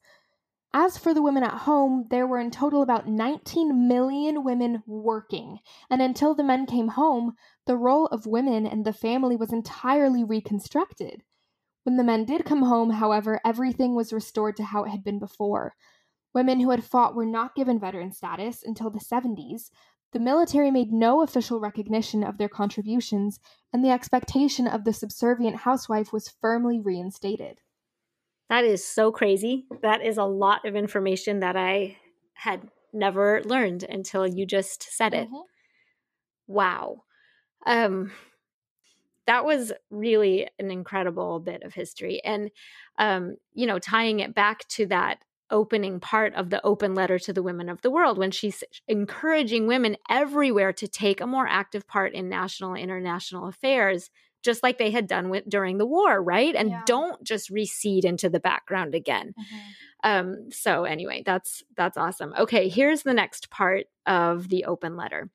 As 0.72 0.96
for 0.96 1.12
the 1.12 1.20
women 1.20 1.42
at 1.42 1.62
home, 1.62 2.06
there 2.08 2.26
were 2.26 2.38
in 2.38 2.50
total 2.50 2.80
about 2.80 3.06
19 3.06 3.86
million 3.86 4.42
women 4.44 4.82
working, 4.86 5.58
and 5.90 6.00
until 6.00 6.34
the 6.34 6.44
men 6.44 6.64
came 6.64 6.88
home, 6.88 7.34
the 7.66 7.76
role 7.76 8.06
of 8.06 8.24
women 8.24 8.66
and 8.66 8.86
the 8.86 8.92
family 8.94 9.36
was 9.36 9.52
entirely 9.52 10.24
reconstructed. 10.24 11.24
When 11.84 11.96
the 11.96 12.04
men 12.04 12.24
did 12.24 12.44
come 12.44 12.62
home, 12.62 12.90
however, 12.90 13.40
everything 13.44 13.94
was 13.94 14.12
restored 14.12 14.56
to 14.56 14.64
how 14.64 14.84
it 14.84 14.90
had 14.90 15.04
been 15.04 15.18
before. 15.18 15.74
Women 16.34 16.60
who 16.60 16.70
had 16.70 16.84
fought 16.84 17.14
were 17.14 17.26
not 17.26 17.54
given 17.54 17.78
veteran 17.78 18.12
status 18.12 18.62
until 18.64 18.90
the 18.90 19.00
70s, 19.00 19.70
the 20.12 20.20
military 20.20 20.70
made 20.70 20.92
no 20.92 21.22
official 21.22 21.58
recognition 21.58 22.22
of 22.22 22.38
their 22.38 22.48
contributions, 22.48 23.40
and 23.72 23.84
the 23.84 23.90
expectation 23.90 24.66
of 24.66 24.84
the 24.84 24.92
subservient 24.92 25.56
housewife 25.56 26.12
was 26.12 26.34
firmly 26.40 26.78
reinstated. 26.78 27.60
That 28.48 28.64
is 28.64 28.84
so 28.84 29.10
crazy. 29.10 29.66
That 29.82 30.02
is 30.02 30.18
a 30.18 30.24
lot 30.24 30.66
of 30.66 30.76
information 30.76 31.40
that 31.40 31.56
I 31.56 31.96
had 32.34 32.68
never 32.92 33.42
learned 33.44 33.84
until 33.84 34.26
you 34.26 34.44
just 34.44 34.82
said 34.82 35.14
it. 35.14 35.26
Mm-hmm. 35.28 35.40
Wow. 36.46 37.04
Um 37.64 38.12
that 39.26 39.44
was 39.44 39.72
really 39.90 40.48
an 40.58 40.70
incredible 40.70 41.40
bit 41.40 41.62
of 41.62 41.74
history 41.74 42.20
and 42.24 42.50
um 42.98 43.36
you 43.54 43.66
know 43.66 43.78
tying 43.78 44.20
it 44.20 44.34
back 44.34 44.66
to 44.68 44.86
that 44.86 45.18
opening 45.50 46.00
part 46.00 46.34
of 46.34 46.48
the 46.50 46.64
open 46.64 46.94
letter 46.94 47.18
to 47.18 47.32
the 47.32 47.42
women 47.42 47.68
of 47.68 47.82
the 47.82 47.90
world 47.90 48.16
when 48.16 48.30
she's 48.30 48.64
encouraging 48.88 49.66
women 49.66 49.96
everywhere 50.08 50.72
to 50.72 50.88
take 50.88 51.20
a 51.20 51.26
more 51.26 51.46
active 51.46 51.86
part 51.86 52.14
in 52.14 52.28
national 52.28 52.72
and 52.72 52.82
international 52.82 53.46
affairs 53.46 54.10
just 54.42 54.62
like 54.62 54.78
they 54.78 54.90
had 54.90 55.06
done 55.06 55.28
with 55.28 55.48
during 55.48 55.78
the 55.78 55.86
war 55.86 56.20
right 56.22 56.54
and 56.56 56.70
yeah. 56.70 56.82
don't 56.86 57.22
just 57.22 57.50
recede 57.50 58.04
into 58.04 58.28
the 58.28 58.40
background 58.40 58.94
again 58.94 59.34
mm-hmm. 59.38 60.10
um 60.10 60.50
so 60.50 60.84
anyway 60.84 61.22
that's 61.24 61.62
that's 61.76 61.98
awesome 61.98 62.32
okay 62.38 62.68
here's 62.68 63.02
the 63.02 63.14
next 63.14 63.50
part 63.50 63.84
of 64.06 64.48
the 64.48 64.64
open 64.64 64.96
letter 64.96 65.30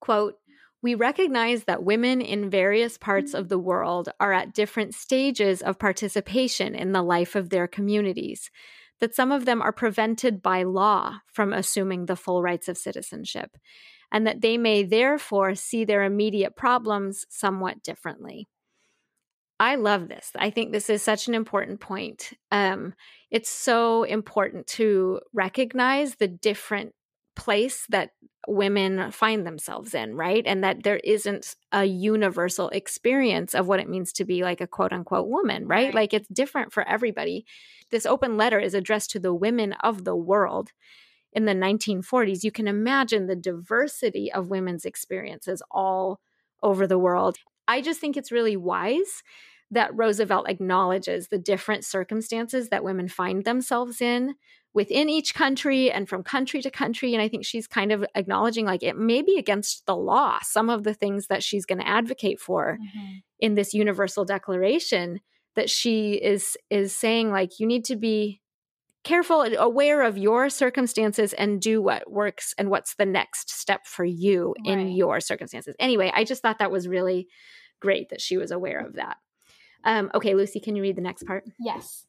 quote 0.00 0.36
we 0.82 0.96
recognize 0.96 1.64
that 1.64 1.84
women 1.84 2.20
in 2.20 2.50
various 2.50 2.98
parts 2.98 3.34
of 3.34 3.48
the 3.48 3.58
world 3.58 4.08
are 4.18 4.32
at 4.32 4.52
different 4.52 4.94
stages 4.94 5.62
of 5.62 5.78
participation 5.78 6.74
in 6.74 6.92
the 6.92 7.02
life 7.02 7.36
of 7.36 7.50
their 7.50 7.68
communities, 7.68 8.50
that 8.98 9.14
some 9.14 9.30
of 9.30 9.44
them 9.44 9.62
are 9.62 9.72
prevented 9.72 10.42
by 10.42 10.64
law 10.64 11.18
from 11.26 11.52
assuming 11.52 12.06
the 12.06 12.16
full 12.16 12.42
rights 12.42 12.68
of 12.68 12.76
citizenship, 12.76 13.56
and 14.10 14.26
that 14.26 14.40
they 14.40 14.58
may 14.58 14.82
therefore 14.82 15.54
see 15.54 15.84
their 15.84 16.02
immediate 16.02 16.56
problems 16.56 17.26
somewhat 17.30 17.82
differently. 17.82 18.48
I 19.60 19.76
love 19.76 20.08
this. 20.08 20.32
I 20.36 20.50
think 20.50 20.72
this 20.72 20.90
is 20.90 21.02
such 21.02 21.28
an 21.28 21.34
important 21.34 21.78
point. 21.78 22.32
Um, 22.50 22.94
it's 23.30 23.48
so 23.48 24.02
important 24.02 24.66
to 24.68 25.20
recognize 25.32 26.16
the 26.16 26.26
different 26.26 26.94
place 27.34 27.86
that 27.90 28.10
women 28.48 29.10
find 29.12 29.46
themselves 29.46 29.94
in, 29.94 30.14
right? 30.14 30.42
And 30.46 30.64
that 30.64 30.82
there 30.82 30.98
isn't 30.98 31.54
a 31.70 31.84
universal 31.84 32.68
experience 32.70 33.54
of 33.54 33.68
what 33.68 33.80
it 33.80 33.88
means 33.88 34.12
to 34.14 34.24
be 34.24 34.42
like 34.42 34.60
a 34.60 34.66
quote 34.66 34.92
unquote 34.92 35.28
woman, 35.28 35.66
right? 35.66 35.86
right? 35.86 35.94
Like 35.94 36.14
it's 36.14 36.28
different 36.28 36.72
for 36.72 36.86
everybody. 36.88 37.46
This 37.90 38.06
open 38.06 38.36
letter 38.36 38.58
is 38.58 38.74
addressed 38.74 39.10
to 39.10 39.20
the 39.20 39.34
women 39.34 39.74
of 39.74 40.04
the 40.04 40.16
world 40.16 40.70
in 41.32 41.44
the 41.44 41.54
1940s. 41.54 42.42
You 42.42 42.50
can 42.50 42.68
imagine 42.68 43.26
the 43.26 43.36
diversity 43.36 44.32
of 44.32 44.50
women's 44.50 44.84
experiences 44.84 45.62
all 45.70 46.20
over 46.62 46.86
the 46.86 46.98
world. 46.98 47.36
I 47.68 47.80
just 47.80 48.00
think 48.00 48.16
it's 48.16 48.32
really 48.32 48.56
wise 48.56 49.22
that 49.72 49.96
Roosevelt 49.96 50.48
acknowledges 50.48 51.28
the 51.28 51.38
different 51.38 51.84
circumstances 51.84 52.68
that 52.68 52.84
women 52.84 53.08
find 53.08 53.44
themselves 53.44 54.00
in 54.00 54.34
within 54.74 55.08
each 55.08 55.34
country 55.34 55.90
and 55.90 56.08
from 56.08 56.22
country 56.22 56.62
to 56.62 56.70
country. 56.70 57.14
And 57.14 57.22
I 57.22 57.28
think 57.28 57.44
she's 57.44 57.66
kind 57.66 57.90
of 57.90 58.04
acknowledging 58.14 58.64
like 58.64 58.82
it 58.82 58.96
may 58.96 59.22
be 59.22 59.36
against 59.38 59.84
the 59.86 59.96
law, 59.96 60.38
some 60.42 60.70
of 60.70 60.84
the 60.84 60.94
things 60.94 61.26
that 61.26 61.42
she's 61.42 61.66
going 61.66 61.80
to 61.80 61.88
advocate 61.88 62.40
for 62.40 62.78
mm-hmm. 62.80 63.16
in 63.40 63.54
this 63.54 63.74
universal 63.74 64.24
declaration 64.24 65.20
that 65.54 65.68
she 65.68 66.14
is 66.14 66.56
is 66.70 66.94
saying 66.94 67.30
like 67.30 67.58
you 67.58 67.66
need 67.66 67.84
to 67.84 67.96
be 67.96 68.40
careful 69.04 69.42
aware 69.58 70.02
of 70.02 70.16
your 70.16 70.48
circumstances 70.48 71.32
and 71.32 71.60
do 71.60 71.82
what 71.82 72.10
works 72.10 72.54
and 72.56 72.70
what's 72.70 72.94
the 72.94 73.04
next 73.04 73.50
step 73.50 73.86
for 73.86 74.04
you 74.04 74.54
right. 74.64 74.78
in 74.78 74.88
your 74.88 75.20
circumstances 75.20 75.74
anyway 75.78 76.10
i 76.14 76.24
just 76.24 76.40
thought 76.40 76.58
that 76.58 76.70
was 76.70 76.88
really 76.88 77.26
great 77.80 78.08
that 78.10 78.20
she 78.20 78.36
was 78.36 78.50
aware 78.50 78.78
of 78.78 78.94
that 78.94 79.16
um, 79.84 80.10
okay 80.14 80.34
lucy 80.34 80.60
can 80.60 80.76
you 80.76 80.82
read 80.82 80.96
the 80.96 81.02
next 81.02 81.24
part 81.24 81.44
yes 81.58 82.06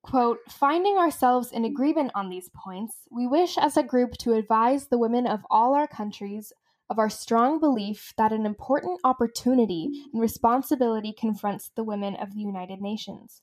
Quote, 0.00 0.38
finding 0.48 0.96
ourselves 0.96 1.50
in 1.52 1.64
agreement 1.64 2.12
on 2.14 2.30
these 2.30 2.48
points, 2.54 2.94
we 3.10 3.26
wish 3.26 3.58
as 3.58 3.76
a 3.76 3.82
group 3.82 4.12
to 4.18 4.32
advise 4.32 4.86
the 4.86 4.96
women 4.96 5.26
of 5.26 5.44
all 5.50 5.74
our 5.74 5.88
countries 5.88 6.52
of 6.90 6.98
our 6.98 7.10
strong 7.10 7.60
belief 7.60 8.14
that 8.16 8.32
an 8.32 8.46
important 8.46 9.00
opportunity 9.04 10.06
and 10.12 10.22
responsibility 10.22 11.12
confronts 11.12 11.70
the 11.74 11.84
women 11.84 12.16
of 12.16 12.32
the 12.32 12.40
United 12.40 12.80
Nations. 12.80 13.42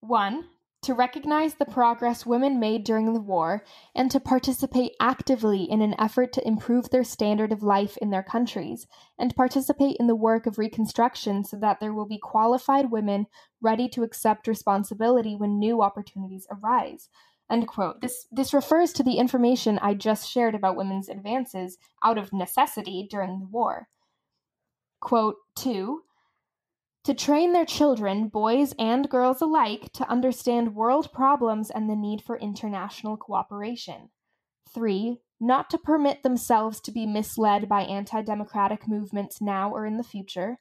1 0.00 0.44
to 0.84 0.94
recognize 0.94 1.54
the 1.54 1.64
progress 1.64 2.24
women 2.24 2.60
made 2.60 2.84
during 2.84 3.12
the 3.12 3.20
war, 3.20 3.64
and 3.94 4.10
to 4.10 4.20
participate 4.20 4.92
actively 5.00 5.64
in 5.64 5.80
an 5.80 5.94
effort 5.98 6.32
to 6.34 6.46
improve 6.46 6.90
their 6.90 7.04
standard 7.04 7.52
of 7.52 7.62
life 7.62 7.96
in 7.98 8.10
their 8.10 8.22
countries, 8.22 8.86
and 9.18 9.34
participate 9.34 9.96
in 9.98 10.06
the 10.06 10.14
work 10.14 10.46
of 10.46 10.58
reconstruction 10.58 11.42
so 11.42 11.56
that 11.56 11.80
there 11.80 11.92
will 11.92 12.06
be 12.06 12.18
qualified 12.18 12.90
women 12.90 13.26
ready 13.60 13.88
to 13.88 14.02
accept 14.02 14.46
responsibility 14.46 15.34
when 15.34 15.58
new 15.58 15.82
opportunities 15.82 16.46
arise. 16.50 17.08
End 17.50 17.66
quote. 17.66 18.00
This, 18.00 18.26
this 18.30 18.54
refers 18.54 18.92
to 18.94 19.02
the 19.02 19.18
information 19.18 19.78
I 19.80 19.94
just 19.94 20.30
shared 20.30 20.54
about 20.54 20.76
women's 20.76 21.08
advances 21.08 21.78
out 22.02 22.18
of 22.18 22.32
necessity 22.32 23.06
during 23.10 23.40
the 23.40 23.46
war. 23.46 23.88
Quote 25.00 25.36
2 25.56 26.02
to 27.04 27.14
train 27.14 27.52
their 27.52 27.66
children, 27.66 28.28
boys 28.28 28.74
and 28.78 29.08
girls 29.08 29.42
alike, 29.42 29.92
to 29.92 30.08
understand 30.08 30.74
world 30.74 31.12
problems 31.12 31.70
and 31.70 31.88
the 31.88 31.96
need 31.96 32.22
for 32.22 32.38
international 32.38 33.16
cooperation. 33.16 34.10
3. 34.72 35.20
Not 35.38 35.68
to 35.70 35.78
permit 35.78 36.22
themselves 36.22 36.80
to 36.80 36.92
be 36.92 37.06
misled 37.06 37.68
by 37.68 37.82
anti 37.82 38.22
democratic 38.22 38.88
movements 38.88 39.40
now 39.40 39.70
or 39.70 39.84
in 39.84 39.98
the 39.98 40.02
future. 40.02 40.58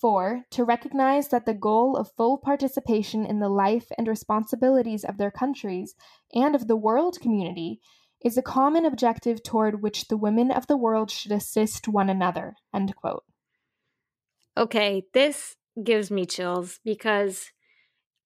4. 0.00 0.44
To 0.52 0.64
recognize 0.64 1.28
that 1.28 1.46
the 1.46 1.54
goal 1.54 1.96
of 1.96 2.12
full 2.16 2.38
participation 2.38 3.26
in 3.26 3.40
the 3.40 3.48
life 3.48 3.86
and 3.98 4.06
responsibilities 4.06 5.04
of 5.04 5.18
their 5.18 5.30
countries 5.30 5.94
and 6.32 6.54
of 6.54 6.68
the 6.68 6.76
world 6.76 7.18
community 7.20 7.80
is 8.24 8.38
a 8.38 8.42
common 8.42 8.84
objective 8.84 9.42
toward 9.42 9.82
which 9.82 10.06
the 10.08 10.16
women 10.16 10.52
of 10.52 10.68
the 10.68 10.76
world 10.76 11.10
should 11.10 11.32
assist 11.32 11.88
one 11.88 12.08
another. 12.08 12.54
Okay, 14.56 15.04
this 15.12 15.56
gives 15.82 16.10
me 16.10 16.26
chills 16.26 16.78
because 16.84 17.50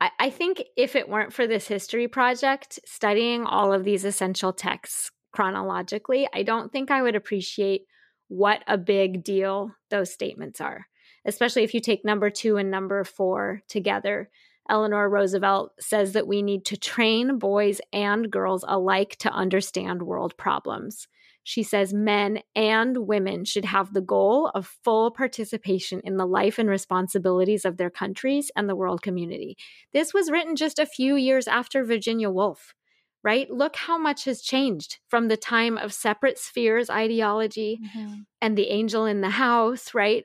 I, 0.01 0.11
I 0.19 0.31
think 0.31 0.63
if 0.77 0.97
it 0.97 1.09
weren't 1.09 1.33
for 1.33 1.47
this 1.47 1.69
history 1.69 2.09
project, 2.09 2.81
studying 2.85 3.45
all 3.45 3.73
of 3.73 3.85
these 3.85 4.05
essential 4.05 4.53
texts 4.53 5.11
chronologically, 5.33 6.29
I 6.35 6.43
don't 6.43 6.73
think 6.73 6.91
I 6.91 7.03
would 7.03 7.17
appreciate 7.17 7.83
what 8.29 8.63
a 8.67 8.79
big 8.79 9.23
deal 9.23 9.71
those 9.91 10.13
statements 10.13 10.61
are, 10.61 10.87
especially 11.25 11.63
if 11.63 11.75
you 11.75 11.81
take 11.81 12.05
number 12.05 12.31
two 12.31 12.57
and 12.57 12.71
number 12.71 13.05
four 13.05 13.63
together. 13.69 14.31
Eleanor 14.69 15.09
Roosevelt 15.09 15.73
says 15.79 16.13
that 16.15 16.27
we 16.27 16.43
need 16.43 16.65
to 16.67 16.77
train 16.77 17.39
boys 17.39 17.81
and 17.93 18.31
girls 18.31 18.65
alike 18.67 19.17
to 19.21 19.31
understand 19.31 20.03
world 20.03 20.37
problems. 20.37 21.07
She 21.49 21.63
says 21.63 21.95
men 21.95 22.41
and 22.57 23.07
women 23.07 23.45
should 23.45 23.67
have 23.67 23.93
the 23.93 24.01
goal 24.01 24.51
of 24.53 24.67
full 24.83 25.13
participation 25.13 26.01
in 26.03 26.17
the 26.17 26.27
life 26.27 26.59
and 26.59 26.69
responsibilities 26.69 27.65
of 27.65 27.77
their 27.77 27.89
countries 27.89 28.51
and 28.57 28.69
the 28.69 28.75
world 28.75 29.01
community. 29.01 29.57
This 29.93 30.13
was 30.13 30.29
written 30.29 30.57
just 30.57 30.81
a 30.81 30.85
few 30.85 31.15
years 31.15 31.47
after 31.47 31.85
Virginia 31.85 32.31
Woolf, 32.31 32.75
right? 33.23 33.49
Look 33.49 33.77
how 33.77 33.97
much 33.97 34.25
has 34.25 34.43
changed 34.43 34.99
from 35.07 35.29
the 35.29 35.37
time 35.37 35.79
of 35.79 35.95
separate 35.95 36.37
spheres 36.37 36.91
ideology 36.91 37.79
mm-hmm. 37.81 38.23
and 38.43 38.59
the 38.59 38.71
angel 38.71 39.07
in 39.07 39.21
the 39.21 39.31
house, 39.31 39.95
right? 39.95 40.25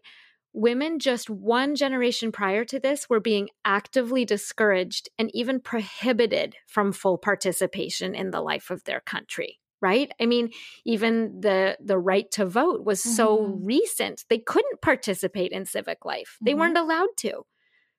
Women 0.53 0.97
just 0.97 1.29
one 1.29 1.75
generation 1.75 2.31
prior 2.31 2.65
to 2.65 2.79
this 2.79 3.07
were 3.07 3.19
being 3.19 3.49
actively 3.63 4.25
discouraged 4.25 5.07
and 5.19 5.29
even 5.35 5.59
prohibited 5.59 6.55
from 6.65 6.91
full 6.91 7.19
participation 7.19 8.15
in 8.15 8.31
the 8.31 8.41
life 8.41 8.71
of 8.71 8.85
their 8.85 9.01
country 9.01 9.59
right 9.81 10.11
i 10.19 10.25
mean 10.25 10.49
even 10.85 11.41
the 11.41 11.77
the 11.83 11.97
right 11.97 12.29
to 12.31 12.45
vote 12.45 12.85
was 12.85 13.01
mm-hmm. 13.01 13.15
so 13.15 13.59
recent 13.61 14.25
they 14.29 14.37
couldn't 14.39 14.81
participate 14.81 15.51
in 15.51 15.65
civic 15.65 16.05
life 16.05 16.37
they 16.41 16.51
mm-hmm. 16.51 16.61
weren't 16.61 16.77
allowed 16.77 17.09
to 17.17 17.45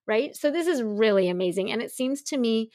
right 0.06 0.36
so 0.36 0.50
this 0.50 0.66
is 0.66 0.82
really 0.82 1.28
amazing 1.28 1.70
and 1.70 1.82
it 1.82 1.90
seems 1.90 2.22
to 2.22 2.38
me 2.38 2.70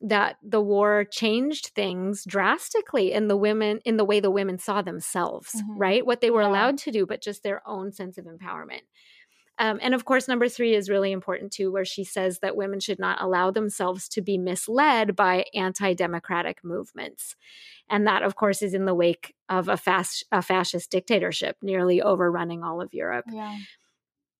that 0.00 0.36
the 0.44 0.60
war 0.60 1.04
changed 1.10 1.72
things 1.74 2.24
drastically 2.24 3.12
in 3.12 3.26
the 3.26 3.36
women 3.36 3.80
in 3.84 3.96
the 3.96 4.04
way 4.04 4.20
the 4.20 4.30
women 4.30 4.58
saw 4.58 4.80
themselves 4.80 5.50
mm-hmm. 5.56 5.78
right 5.78 6.06
what 6.06 6.20
they 6.20 6.30
were 6.30 6.42
yeah. 6.42 6.48
allowed 6.48 6.78
to 6.78 6.90
do 6.90 7.06
but 7.06 7.22
just 7.22 7.42
their 7.42 7.62
own 7.66 7.92
sense 7.92 8.18
of 8.18 8.26
empowerment 8.26 8.82
um, 9.58 9.78
and 9.82 9.94
of 9.94 10.04
course, 10.04 10.28
number 10.28 10.48
three 10.48 10.74
is 10.74 10.88
really 10.88 11.12
important 11.12 11.52
too, 11.52 11.72
where 11.72 11.84
she 11.84 12.04
says 12.04 12.38
that 12.40 12.56
women 12.56 12.80
should 12.80 12.98
not 12.98 13.20
allow 13.20 13.50
themselves 13.50 14.08
to 14.10 14.22
be 14.22 14.38
misled 14.38 15.16
by 15.16 15.44
anti 15.54 15.94
democratic 15.94 16.62
movements. 16.62 17.34
And 17.90 18.06
that, 18.06 18.22
of 18.22 18.36
course, 18.36 18.62
is 18.62 18.74
in 18.74 18.84
the 18.84 18.94
wake 18.94 19.34
of 19.48 19.68
a, 19.68 19.76
fast, 19.76 20.24
a 20.30 20.42
fascist 20.42 20.90
dictatorship 20.90 21.56
nearly 21.62 22.00
overrunning 22.00 22.62
all 22.62 22.80
of 22.80 22.94
Europe. 22.94 23.24
Yeah. 23.30 23.56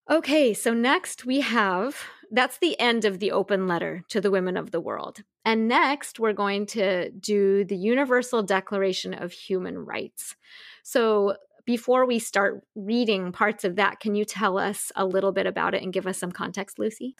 Okay, 0.09 0.53
so 0.53 0.73
next 0.73 1.25
we 1.25 1.41
have 1.41 1.95
that's 2.31 2.59
the 2.59 2.79
end 2.79 3.05
of 3.05 3.19
the 3.19 3.31
open 3.31 3.67
letter 3.67 4.03
to 4.09 4.21
the 4.21 4.31
women 4.31 4.55
of 4.55 4.71
the 4.71 4.79
world. 4.79 5.23
And 5.45 5.67
next 5.67 6.19
we're 6.19 6.33
going 6.33 6.67
to 6.67 7.09
do 7.11 7.65
the 7.65 7.75
Universal 7.75 8.43
Declaration 8.43 9.13
of 9.13 9.31
Human 9.31 9.79
Rights. 9.79 10.35
So 10.83 11.35
before 11.69 12.07
we 12.07 12.17
start 12.17 12.63
reading 12.73 13.31
parts 13.31 13.63
of 13.63 13.75
that, 13.75 13.99
can 13.99 14.15
you 14.15 14.25
tell 14.25 14.57
us 14.57 14.91
a 14.95 15.05
little 15.05 15.31
bit 15.31 15.45
about 15.45 15.75
it 15.75 15.83
and 15.83 15.93
give 15.93 16.07
us 16.07 16.17
some 16.17 16.31
context, 16.31 16.79
Lucy? 16.79 17.15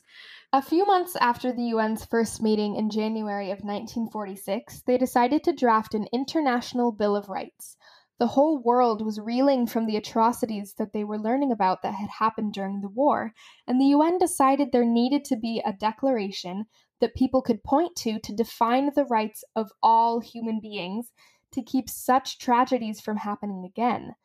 A 0.51 0.59
few 0.59 0.87
months 0.87 1.15
after 1.21 1.53
the 1.53 1.69
UN's 1.69 2.03
first 2.03 2.41
meeting 2.41 2.75
in 2.75 2.89
January 2.89 3.51
of 3.51 3.59
1946, 3.59 4.81
they 4.87 4.97
decided 4.97 5.43
to 5.43 5.53
draft 5.53 5.93
an 5.93 6.07
International 6.11 6.91
Bill 6.91 7.15
of 7.15 7.29
Rights. 7.29 7.77
The 8.17 8.25
whole 8.25 8.57
world 8.57 9.05
was 9.05 9.19
reeling 9.19 9.67
from 9.67 9.85
the 9.85 9.97
atrocities 9.97 10.73
that 10.79 10.93
they 10.93 11.03
were 11.03 11.19
learning 11.19 11.51
about 11.51 11.83
that 11.83 11.93
had 11.93 12.09
happened 12.17 12.53
during 12.53 12.81
the 12.81 12.89
war, 12.89 13.33
and 13.67 13.79
the 13.79 13.93
UN 13.93 14.17
decided 14.17 14.71
there 14.71 14.83
needed 14.83 15.23
to 15.25 15.35
be 15.35 15.61
a 15.63 15.73
declaration 15.73 16.65
that 17.01 17.13
people 17.13 17.43
could 17.43 17.63
point 17.63 17.95
to 17.97 18.17
to 18.17 18.35
define 18.35 18.89
the 18.95 19.05
rights 19.05 19.43
of 19.55 19.69
all 19.83 20.21
human 20.21 20.59
beings 20.59 21.11
to 21.51 21.61
keep 21.61 21.87
such 21.87 22.39
tragedies 22.39 22.99
from 22.99 23.17
happening 23.17 23.63
again. 23.63 24.15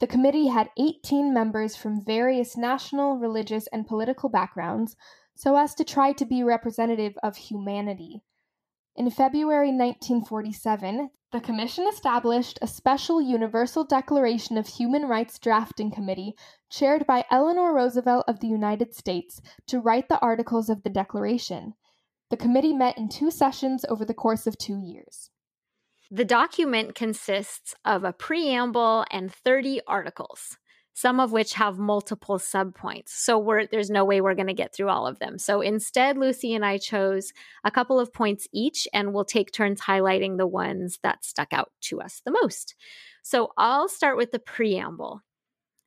The 0.00 0.06
committee 0.06 0.46
had 0.46 0.70
18 0.78 1.32
members 1.32 1.76
from 1.76 2.02
various 2.02 2.56
national, 2.56 3.18
religious, 3.18 3.66
and 3.66 3.86
political 3.86 4.30
backgrounds 4.30 4.96
so 5.34 5.56
as 5.56 5.74
to 5.74 5.84
try 5.84 6.12
to 6.12 6.24
be 6.24 6.42
representative 6.42 7.18
of 7.22 7.36
humanity. 7.36 8.22
In 8.96 9.10
February 9.10 9.68
1947, 9.68 11.10
the 11.32 11.40
Commission 11.40 11.86
established 11.86 12.58
a 12.60 12.66
special 12.66 13.20
Universal 13.20 13.84
Declaration 13.84 14.56
of 14.56 14.66
Human 14.66 15.04
Rights 15.06 15.38
Drafting 15.38 15.90
Committee 15.90 16.34
chaired 16.70 17.06
by 17.06 17.24
Eleanor 17.30 17.74
Roosevelt 17.74 18.24
of 18.26 18.40
the 18.40 18.48
United 18.48 18.94
States 18.94 19.40
to 19.66 19.80
write 19.80 20.08
the 20.08 20.20
articles 20.20 20.70
of 20.70 20.82
the 20.82 20.90
Declaration. 20.90 21.74
The 22.30 22.36
committee 22.38 22.72
met 22.72 22.96
in 22.96 23.08
two 23.08 23.30
sessions 23.30 23.84
over 23.88 24.04
the 24.04 24.14
course 24.14 24.46
of 24.46 24.56
two 24.56 24.78
years. 24.78 25.30
The 26.10 26.24
document 26.24 26.96
consists 26.96 27.74
of 27.84 28.02
a 28.02 28.12
preamble 28.12 29.04
and 29.12 29.32
30 29.32 29.80
articles, 29.86 30.56
some 30.92 31.20
of 31.20 31.30
which 31.30 31.54
have 31.54 31.78
multiple 31.78 32.38
subpoints. 32.38 33.10
So 33.10 33.64
there's 33.70 33.90
no 33.90 34.04
way 34.04 34.20
we're 34.20 34.34
going 34.34 34.48
to 34.48 34.52
get 34.52 34.74
through 34.74 34.88
all 34.88 35.06
of 35.06 35.20
them. 35.20 35.38
So 35.38 35.60
instead, 35.60 36.18
Lucy 36.18 36.52
and 36.52 36.64
I 36.64 36.78
chose 36.78 37.32
a 37.62 37.70
couple 37.70 38.00
of 38.00 38.12
points 38.12 38.48
each, 38.52 38.88
and 38.92 39.14
we'll 39.14 39.24
take 39.24 39.52
turns 39.52 39.80
highlighting 39.80 40.36
the 40.36 40.48
ones 40.48 40.98
that 41.04 41.24
stuck 41.24 41.52
out 41.52 41.70
to 41.82 42.00
us 42.00 42.22
the 42.24 42.32
most. 42.32 42.74
So 43.22 43.52
I'll 43.56 43.88
start 43.88 44.16
with 44.16 44.32
the 44.32 44.40
preamble. 44.40 45.22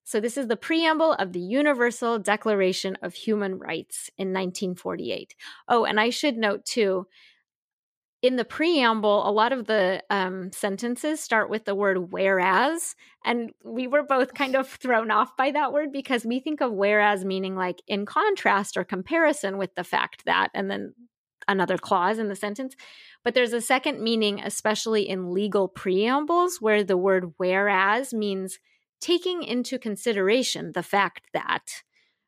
So, 0.06 0.20
this 0.20 0.36
is 0.36 0.48
the 0.48 0.58
preamble 0.58 1.14
of 1.14 1.32
the 1.32 1.40
Universal 1.40 2.20
Declaration 2.20 2.98
of 3.02 3.14
Human 3.14 3.58
Rights 3.58 4.10
in 4.18 4.34
1948. 4.34 5.34
Oh, 5.70 5.86
and 5.86 5.98
I 5.98 6.10
should 6.10 6.36
note 6.36 6.66
too 6.66 7.08
in 8.24 8.38
the 8.38 8.46
preamble, 8.46 9.28
a 9.28 9.32
lot 9.32 9.52
of 9.52 9.68
the 9.68 10.02
um, 10.10 10.50
sentences 10.54 11.20
start 11.20 11.50
with 11.50 11.66
the 11.66 11.76
word 11.76 12.14
whereas. 12.14 12.96
And 13.26 13.52
we 13.66 13.86
were 13.86 14.02
both 14.02 14.34
kind 14.34 14.56
of 14.56 14.68
thrown 14.70 15.12
off 15.12 15.36
by 15.36 15.52
that 15.52 15.74
word 15.74 15.92
because 15.92 16.26
we 16.26 16.40
think 16.40 16.62
of 16.62 16.72
whereas 16.72 17.26
meaning 17.26 17.58
like 17.58 17.82
in 17.86 18.06
contrast 18.06 18.78
or 18.78 18.86
comparison 18.86 19.58
with 19.58 19.76
the 19.76 19.84
fact 19.84 20.24
that, 20.24 20.50
and 20.54 20.72
then 20.72 20.94
another 21.50 21.78
clause 21.78 22.18
in 22.18 22.30
the 22.30 22.36
sentence. 22.36 22.78
But 23.26 23.34
there's 23.34 23.52
a 23.52 23.60
second 23.60 24.02
meaning, 24.02 24.40
especially 24.40 25.10
in 25.10 25.34
legal 25.34 25.68
preambles, 25.68 26.62
where 26.62 26.82
the 26.82 26.96
word 26.96 27.34
whereas 27.36 28.14
means 28.14 28.58
taking 29.02 29.44
into 29.44 29.78
consideration 29.78 30.72
the 30.72 30.84
fact 30.84 31.28
that 31.34 31.84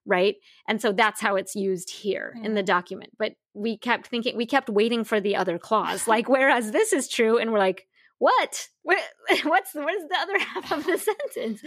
right? 0.06 0.36
And 0.68 0.82
so 0.82 0.92
that's 0.92 1.22
how 1.22 1.36
it's 1.36 1.56
used 1.56 1.90
here 1.90 2.36
in 2.44 2.54
the 2.54 2.64
mm. 2.64 2.68
document. 2.68 3.12
But 3.18 3.34
we 3.54 3.78
kept 3.78 4.08
thinking, 4.08 4.38
we 4.38 4.46
kept 4.46 4.70
waiting 4.70 5.04
for 5.04 5.20
the 5.20 5.36
other 5.36 5.58
clause, 5.58 6.08
like, 6.08 6.30
whereas 6.30 6.72
this 6.72 6.94
is 6.94 7.08
true, 7.08 7.38
and 7.38 7.52
we're 7.52 7.60
like, 7.60 7.88
what? 8.18 8.70
Where, 8.84 9.00
what's 9.44 9.74
where's 9.74 10.08
the 10.10 10.18
other 10.18 10.40
half 10.40 10.72
of 10.72 10.86
the 10.86 10.98
sentence? 10.98 11.62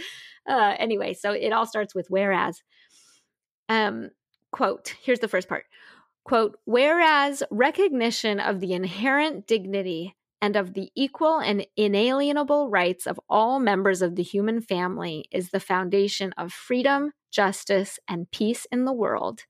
Uh, 0.47 0.75
anyway, 0.77 1.13
so 1.13 1.31
it 1.31 1.53
all 1.53 1.65
starts 1.65 1.93
with 1.93 2.07
whereas. 2.09 2.61
Um, 3.67 4.09
quote, 4.51 4.95
here's 5.01 5.19
the 5.19 5.27
first 5.27 5.47
part. 5.47 5.65
Quote, 6.23 6.57
whereas 6.65 7.43
recognition 7.51 8.39
of 8.39 8.59
the 8.59 8.73
inherent 8.73 9.47
dignity 9.47 10.15
and 10.41 10.55
of 10.55 10.73
the 10.73 10.89
equal 10.95 11.39
and 11.39 11.65
inalienable 11.75 12.69
rights 12.69 13.05
of 13.05 13.19
all 13.29 13.59
members 13.59 14.01
of 14.01 14.15
the 14.15 14.23
human 14.23 14.61
family 14.61 15.25
is 15.31 15.49
the 15.49 15.59
foundation 15.59 16.33
of 16.37 16.53
freedom, 16.53 17.11
justice, 17.31 17.99
and 18.07 18.31
peace 18.31 18.65
in 18.71 18.85
the 18.85 18.93
world. 18.93 19.45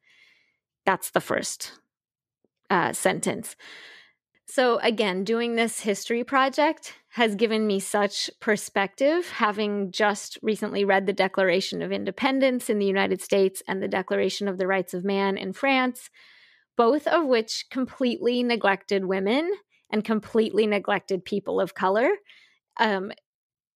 That's 0.86 1.12
the 1.12 1.22
first 1.22 1.74
uh, 2.70 2.94
sentence. 2.94 3.56
So, 4.48 4.80
again, 4.80 5.24
doing 5.24 5.56
this 5.56 5.82
history 5.82 6.24
project 6.24 6.96
has 7.10 7.36
given 7.36 7.68
me 7.68 7.80
such 7.80 8.32
perspective, 8.40 9.30
having 9.30 9.92
just 9.92 10.40
recently 10.42 10.84
read 10.84 11.06
the 11.06 11.14
Declaration 11.14 11.84
of 11.84 11.92
Independence 11.92 12.68
in 12.68 12.80
the 12.80 12.86
United 12.88 13.22
States 13.22 13.62
and 13.68 13.82
the 13.82 13.88
Declaration 13.88 14.48
of 14.48 14.58
the 14.58 14.66
Rights 14.66 14.96
of 14.96 15.04
Man 15.04 15.38
in 15.38 15.54
France, 15.54 16.10
both 16.76 17.06
of 17.06 17.28
which 17.28 17.66
completely 17.70 18.42
neglected 18.42 19.06
women 19.06 19.52
and 19.90 20.04
completely 20.04 20.68
neglected 20.68 21.26
people 21.26 21.60
of 21.60 21.74
color 21.74 22.10
um, 22.78 23.12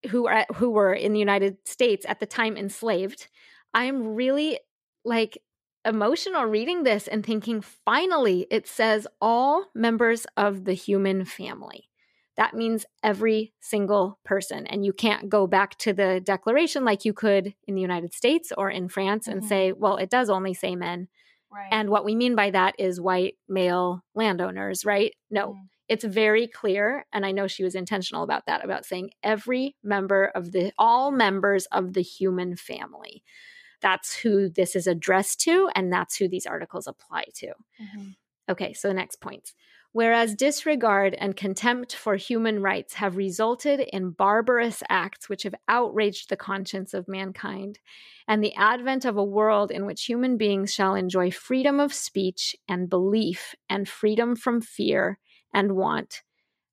who 0.10 0.28
are 0.28 0.45
who 0.56 0.69
were 0.69 0.93
in 0.93 1.13
the 1.13 1.19
United 1.19 1.58
States 1.67 2.06
at 2.08 2.19
the 2.19 2.26
time 2.26 2.58
enslaved. 2.58 3.28
I'm 3.73 4.15
really 4.15 4.60
like 5.06 5.38
emotional 5.86 6.45
reading 6.45 6.84
this 6.84 7.08
and 7.08 7.26
thinking 7.26 7.62
finally 7.62 8.47
it 8.49 8.67
says 8.67 9.08
all 9.19 9.65
members 9.76 10.26
of 10.38 10.65
the 10.65 10.73
human 10.73 11.26
family. 11.26 11.89
That 12.36 12.56
means 12.56 12.86
every 13.04 13.54
single 13.60 14.19
person. 14.26 14.65
And 14.65 14.84
you 14.84 14.91
can't 14.91 15.30
go 15.30 15.45
back 15.45 15.78
to 15.80 15.93
the 15.93 16.19
declaration 16.19 16.84
like 16.84 17.06
you 17.06 17.13
could 17.13 17.54
in 17.67 17.76
the 17.76 17.82
United 17.82 18.13
States 18.13 18.52
or 18.58 18.71
in 18.71 18.89
France 18.89 19.28
mm-hmm. 19.28 19.39
and 19.39 19.47
say, 19.47 19.71
well, 19.71 19.97
it 19.97 20.10
does 20.10 20.30
only 20.30 20.54
say 20.54 20.76
men. 20.76 21.10
Right. 21.52 21.67
And 21.71 21.89
what 21.89 22.06
we 22.06 22.15
mean 22.15 22.36
by 22.36 22.49
that 22.49 22.76
is 22.80 22.99
white 22.99 23.36
male 23.47 24.04
landowners, 24.15 24.84
right? 24.84 25.13
No, 25.30 25.49
mm 25.49 25.67
it's 25.89 26.04
very 26.04 26.48
clear 26.48 27.06
and 27.12 27.26
i 27.26 27.32
know 27.32 27.48
she 27.48 27.63
was 27.63 27.76
intentional 27.76 28.24
about 28.24 28.46
that 28.46 28.63
about 28.63 28.86
saying 28.86 29.10
every 29.22 29.76
member 29.84 30.26
of 30.36 30.52
the 30.52 30.72
all 30.78 31.12
members 31.12 31.65
of 31.67 31.93
the 31.93 32.02
human 32.02 32.56
family. 32.56 33.24
That's 33.82 34.15
who 34.15 34.50
this 34.50 34.78
is 34.78 34.88
addressed 34.88 35.41
to 35.41 35.69
and 35.76 35.91
that's 35.91 36.15
who 36.15 36.30
these 36.30 36.46
articles 36.46 36.88
apply 36.88 37.26
to. 37.36 37.48
Mm-hmm. 37.48 38.10
okay 38.50 38.74
so 38.74 38.88
the 38.88 38.93
next 38.93 39.19
points 39.19 39.54
Whereas 39.93 40.34
disregard 40.34 41.13
and 41.13 41.38
contempt 41.38 41.96
for 41.96 42.15
human 42.15 42.63
rights 42.63 42.96
have 42.96 43.15
resulted 43.15 43.80
in 43.80 44.10
barbarous 44.10 44.82
acts 44.89 45.30
which 45.30 45.43
have 45.43 45.54
outraged 45.67 46.30
the 46.30 46.36
conscience 46.36 46.96
of 46.96 47.08
mankind, 47.08 47.78
and 48.28 48.43
the 48.43 48.56
advent 48.56 49.06
of 49.06 49.17
a 49.17 49.24
world 49.24 49.69
in 49.69 49.86
which 49.86 50.06
human 50.06 50.36
beings 50.36 50.74
shall 50.74 50.96
enjoy 50.96 51.30
freedom 51.30 51.80
of 51.80 51.93
speech 51.93 52.56
and 52.67 52.89
belief 52.89 53.54
and 53.69 53.88
freedom 53.88 54.36
from 54.36 54.62
fear 54.62 55.19
and 55.54 55.74
want 55.74 56.24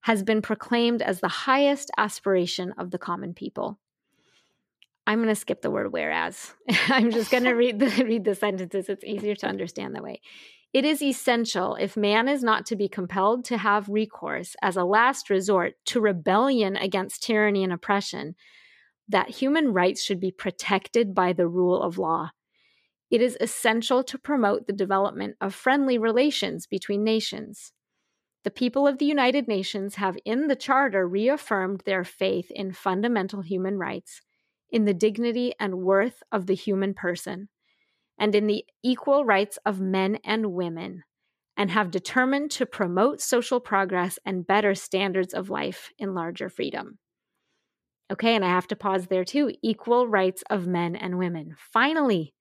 has 0.02 0.22
been 0.22 0.42
proclaimed 0.42 1.02
as 1.02 1.20
the 1.20 1.28
highest 1.28 1.90
aspiration 1.98 2.72
of 2.78 2.90
the 2.90 2.98
common 2.98 3.34
people. 3.34 3.78
I'm 5.06 5.18
going 5.18 5.28
to 5.28 5.34
skip 5.34 5.62
the 5.62 5.70
word 5.70 5.92
whereas. 5.92 6.54
I'm 6.88 7.10
just 7.10 7.30
going 7.30 7.44
to 7.44 7.52
read 7.52 7.78
the 7.78 8.04
read 8.04 8.24
the 8.24 8.34
sentences. 8.34 8.88
It's 8.88 9.04
easier 9.04 9.34
to 9.36 9.46
understand 9.46 9.94
that 9.94 10.02
way. 10.02 10.20
It 10.72 10.84
is 10.84 11.02
essential 11.02 11.74
if 11.74 11.96
man 11.96 12.28
is 12.28 12.44
not 12.44 12.64
to 12.66 12.76
be 12.76 12.88
compelled 12.88 13.44
to 13.46 13.58
have 13.58 13.88
recourse 13.88 14.54
as 14.62 14.76
a 14.76 14.84
last 14.84 15.28
resort 15.28 15.74
to 15.86 16.00
rebellion 16.00 16.76
against 16.76 17.24
tyranny 17.24 17.64
and 17.64 17.72
oppression, 17.72 18.36
that 19.08 19.30
human 19.30 19.72
rights 19.72 20.00
should 20.02 20.20
be 20.20 20.30
protected 20.30 21.12
by 21.12 21.32
the 21.32 21.48
rule 21.48 21.82
of 21.82 21.98
law. 21.98 22.30
It 23.10 23.20
is 23.20 23.36
essential 23.40 24.04
to 24.04 24.18
promote 24.18 24.68
the 24.68 24.72
development 24.72 25.36
of 25.40 25.52
friendly 25.52 25.98
relations 25.98 26.68
between 26.68 27.02
nations. 27.02 27.72
The 28.44 28.50
people 28.50 28.86
of 28.86 28.98
the 28.98 29.06
United 29.06 29.48
Nations 29.48 29.96
have 29.96 30.16
in 30.24 30.46
the 30.46 30.56
Charter 30.56 31.06
reaffirmed 31.06 31.82
their 31.84 32.04
faith 32.04 32.50
in 32.50 32.72
fundamental 32.72 33.42
human 33.42 33.78
rights, 33.78 34.22
in 34.70 34.84
the 34.84 34.94
dignity 34.94 35.52
and 35.60 35.82
worth 35.82 36.22
of 36.32 36.46
the 36.46 36.54
human 36.54 36.94
person 36.94 37.48
and 38.20 38.34
in 38.34 38.46
the 38.46 38.64
equal 38.82 39.24
rights 39.24 39.58
of 39.64 39.80
men 39.80 40.18
and 40.24 40.52
women, 40.52 41.02
and 41.56 41.70
have 41.70 41.90
determined 41.90 42.50
to 42.50 42.66
promote 42.66 43.20
social 43.20 43.58
progress 43.58 44.18
and 44.26 44.46
better 44.46 44.74
standards 44.74 45.32
of 45.32 45.48
life 45.48 45.90
in 45.98 46.14
larger 46.14 46.50
freedom. 46.50 46.98
Okay, 48.12 48.34
and 48.34 48.44
I 48.44 48.48
have 48.48 48.66
to 48.68 48.76
pause 48.76 49.06
there 49.06 49.24
too 49.24 49.52
equal 49.62 50.06
rights 50.06 50.44
of 50.50 50.66
men 50.66 50.96
and 50.96 51.18
women. 51.18 51.56
Finally, 51.72 52.34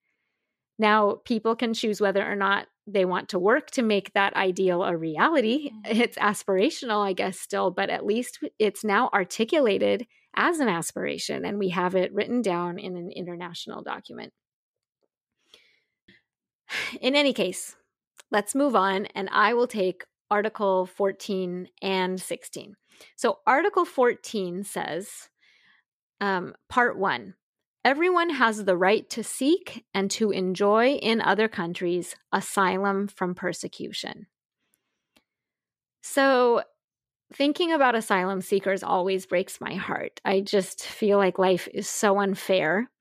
now 0.78 1.22
people 1.26 1.56
can 1.56 1.74
choose 1.74 2.02
whether 2.02 2.30
or 2.30 2.36
not 2.36 2.68
they 2.94 3.06
want 3.06 3.30
to 3.30 3.40
work 3.40 3.72
to 3.72 3.82
make 3.82 4.14
that 4.14 4.36
ideal 4.36 4.84
a 4.84 4.96
reality. 4.96 5.70
Mm-hmm. 5.70 6.02
It's 6.02 6.18
aspirational, 6.18 7.06
I 7.06 7.14
guess, 7.14 7.40
still, 7.40 7.72
but 7.72 7.90
at 7.90 8.06
least 8.06 8.40
it's 8.58 8.84
now 8.84 9.10
articulated 9.14 10.08
as 10.36 10.60
an 10.60 10.70
aspiration 10.70 11.46
and 11.46 11.58
we 11.58 11.70
have 11.70 11.96
it 11.96 12.14
written 12.14 12.42
down 12.42 12.80
in 12.80 12.96
an 12.96 13.12
international 13.12 13.84
document. 13.84 14.32
In 17.02 17.16
any 17.16 17.34
case, 17.34 17.76
let's 18.32 18.56
move 18.56 18.76
on 18.76 19.08
and 19.08 19.30
I 19.32 19.54
will 19.54 19.68
take 19.68 20.06
Article 20.32 20.86
14 20.86 21.68
and 21.82 22.22
16. 22.22 22.76
So, 23.16 23.40
Article 23.48 23.86
14 23.86 24.64
says, 24.64 25.30
um, 26.22 26.54
Part 26.70 26.98
1 26.98 27.34
Everyone 27.90 28.30
has 28.30 28.66
the 28.66 28.78
right 28.78 29.10
to 29.10 29.24
seek 29.24 29.84
and 29.96 30.12
to 30.12 30.30
enjoy 30.30 30.90
in 30.98 31.22
other 31.22 31.48
countries 31.48 32.16
asylum 32.32 33.08
from 33.08 33.34
persecution. 33.34 34.28
So, 36.04 36.62
thinking 37.34 37.72
about 37.72 37.96
asylum 37.96 38.42
seekers 38.42 38.84
always 38.84 39.26
breaks 39.26 39.60
my 39.60 39.74
heart. 39.74 40.22
I 40.24 40.42
just 40.42 40.86
feel 40.86 41.18
like 41.18 41.40
life 41.40 41.68
is 41.74 41.90
so 41.90 42.20
unfair 42.20 42.92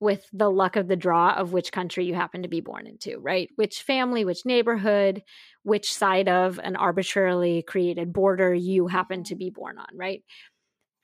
with 0.00 0.28
the 0.34 0.50
luck 0.50 0.76
of 0.76 0.86
the 0.86 0.96
draw 0.96 1.32
of 1.32 1.54
which 1.54 1.72
country 1.72 2.04
you 2.04 2.12
happen 2.12 2.42
to 2.42 2.48
be 2.48 2.60
born 2.60 2.86
into, 2.86 3.18
right? 3.20 3.48
Which 3.56 3.80
family, 3.80 4.26
which 4.26 4.44
neighborhood, 4.44 5.22
which 5.62 5.94
side 5.94 6.28
of 6.28 6.60
an 6.62 6.76
arbitrarily 6.76 7.62
created 7.62 8.12
border 8.12 8.52
you 8.52 8.86
happen 8.86 9.24
to 9.24 9.34
be 9.34 9.48
born 9.48 9.78
on, 9.78 9.96
right? 9.96 10.22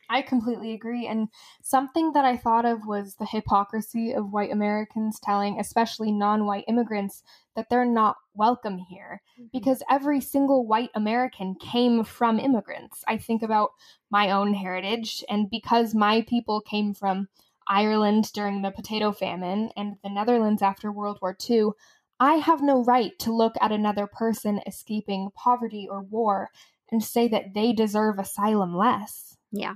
I 0.08 0.22
completely 0.22 0.72
agree. 0.72 1.06
And 1.06 1.28
something 1.62 2.12
that 2.12 2.24
I 2.24 2.36
thought 2.36 2.64
of 2.64 2.86
was 2.86 3.16
the 3.16 3.26
hypocrisy 3.26 4.12
of 4.12 4.32
white 4.32 4.52
Americans 4.52 5.18
telling, 5.20 5.58
especially 5.58 6.12
non 6.12 6.46
white 6.46 6.64
immigrants, 6.68 7.22
that 7.54 7.68
they're 7.70 7.84
not 7.84 8.16
welcome 8.34 8.78
here. 8.78 9.22
Mm-hmm. 9.38 9.48
Because 9.52 9.82
every 9.90 10.20
single 10.20 10.66
white 10.66 10.90
American 10.94 11.54
came 11.54 12.04
from 12.04 12.38
immigrants. 12.38 13.02
I 13.08 13.16
think 13.16 13.42
about 13.42 13.70
my 14.10 14.30
own 14.30 14.54
heritage, 14.54 15.24
and 15.28 15.50
because 15.50 15.94
my 15.94 16.22
people 16.22 16.60
came 16.60 16.94
from 16.94 17.28
Ireland 17.68 18.32
during 18.32 18.62
the 18.62 18.70
potato 18.70 19.12
famine, 19.12 19.70
and 19.76 19.96
the 20.02 20.10
Netherlands 20.10 20.62
after 20.62 20.92
World 20.92 21.18
War 21.20 21.36
II, 21.48 21.70
I 22.18 22.34
have 22.34 22.62
no 22.62 22.82
right 22.82 23.18
to 23.18 23.34
look 23.34 23.54
at 23.60 23.72
another 23.72 24.06
person 24.06 24.60
escaping 24.66 25.30
poverty 25.34 25.86
or 25.90 26.02
war 26.02 26.50
and 26.90 27.02
say 27.02 27.28
that 27.28 27.52
they 27.54 27.72
deserve 27.72 28.18
asylum 28.18 28.74
less. 28.74 29.36
Yeah. 29.50 29.74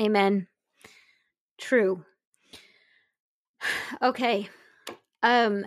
Amen. 0.00 0.48
True. 1.58 2.04
Okay. 4.02 4.48
Um 5.22 5.66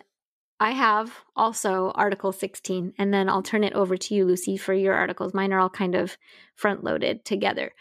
I 0.60 0.72
have 0.72 1.14
also 1.36 1.92
Article 1.96 2.32
16, 2.32 2.94
and 2.98 3.14
then 3.14 3.28
I'll 3.28 3.42
turn 3.42 3.66
it 3.66 3.74
over 3.74 3.98
to 3.98 4.16
you, 4.16 4.24
Lucy, 4.26 4.56
for 4.56 4.74
your 4.74 4.94
articles. 4.94 5.34
Mine 5.34 5.52
are 5.52 5.60
all 5.60 5.70
kind 5.70 5.96
of 5.96 6.18
front 6.56 6.82
loaded 6.82 7.26
together. 7.26 7.74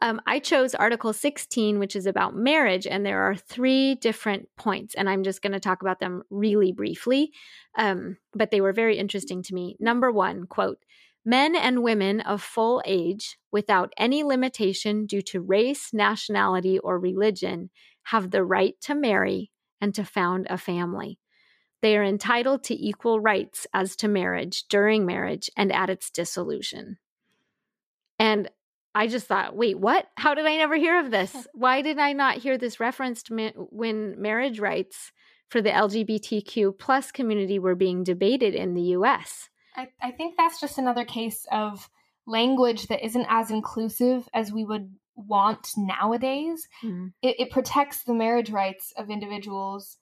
Um, 0.00 0.18
I 0.26 0.38
chose 0.38 0.74
Article 0.74 1.12
16, 1.12 1.78
which 1.78 1.94
is 1.94 2.06
about 2.06 2.34
marriage, 2.34 2.86
and 2.86 3.04
there 3.04 3.20
are 3.20 3.36
three 3.36 3.96
different 3.96 4.48
points, 4.56 4.94
and 4.94 5.10
I'm 5.10 5.24
just 5.24 5.42
going 5.42 5.52
to 5.52 5.60
talk 5.60 5.82
about 5.82 6.00
them 6.00 6.22
really 6.30 6.72
briefly, 6.72 7.32
um, 7.76 8.16
but 8.32 8.50
they 8.50 8.62
were 8.62 8.72
very 8.72 8.96
interesting 8.96 9.42
to 9.42 9.54
me. 9.54 9.76
Number 9.78 10.10
one, 10.10 10.46
quote, 10.46 10.78
Men 11.24 11.54
and 11.54 11.82
women 11.82 12.20
of 12.20 12.42
full 12.42 12.82
age, 12.84 13.38
without 13.52 13.92
any 13.96 14.24
limitation 14.24 15.06
due 15.06 15.22
to 15.22 15.40
race, 15.40 15.92
nationality, 15.92 16.78
or 16.78 16.98
religion, 16.98 17.70
have 18.04 18.30
the 18.30 18.44
right 18.44 18.74
to 18.82 18.94
marry 18.94 19.52
and 19.80 19.94
to 19.94 20.04
found 20.04 20.46
a 20.50 20.58
family. 20.58 21.18
They 21.80 21.96
are 21.96 22.04
entitled 22.04 22.64
to 22.64 22.74
equal 22.74 23.20
rights 23.20 23.66
as 23.74 23.96
to 23.96 24.08
marriage, 24.08 24.64
during 24.68 25.04
marriage, 25.06 25.50
and 25.56 25.72
at 25.72 25.90
its 25.90 26.10
dissolution. 26.10 26.98
And 28.18 28.48
I 28.94 29.06
just 29.06 29.26
thought, 29.26 29.56
wait, 29.56 29.78
what? 29.78 30.06
How 30.16 30.34
did 30.34 30.46
I 30.46 30.56
never 30.56 30.76
hear 30.76 30.98
of 31.00 31.10
this? 31.10 31.46
Why 31.54 31.82
did 31.82 31.98
I 31.98 32.12
not 32.12 32.38
hear 32.38 32.58
this 32.58 32.78
referenced 32.78 33.30
when 33.30 34.20
marriage 34.20 34.60
rights 34.60 35.12
for 35.48 35.60
the 35.60 35.70
LGBTQ 35.70 36.78
plus 36.78 37.10
community 37.10 37.58
were 37.58 37.74
being 37.74 38.04
debated 38.04 38.54
in 38.54 38.74
the 38.74 38.96
US? 38.96 39.48
I, 39.74 39.88
I 40.00 40.10
think 40.10 40.36
that's 40.36 40.60
just 40.60 40.78
another 40.78 41.04
case 41.04 41.46
of 41.50 41.88
language 42.26 42.86
that 42.88 43.04
isn't 43.04 43.26
as 43.28 43.50
inclusive 43.50 44.28
as 44.34 44.52
we 44.52 44.64
would 44.64 44.94
want 45.16 45.70
nowadays. 45.76 46.68
Mm-hmm. 46.82 47.08
It, 47.22 47.36
it 47.38 47.50
protects 47.50 48.04
the 48.04 48.14
marriage 48.14 48.50
rights 48.50 48.92
of 48.96 49.10
individuals 49.10 49.98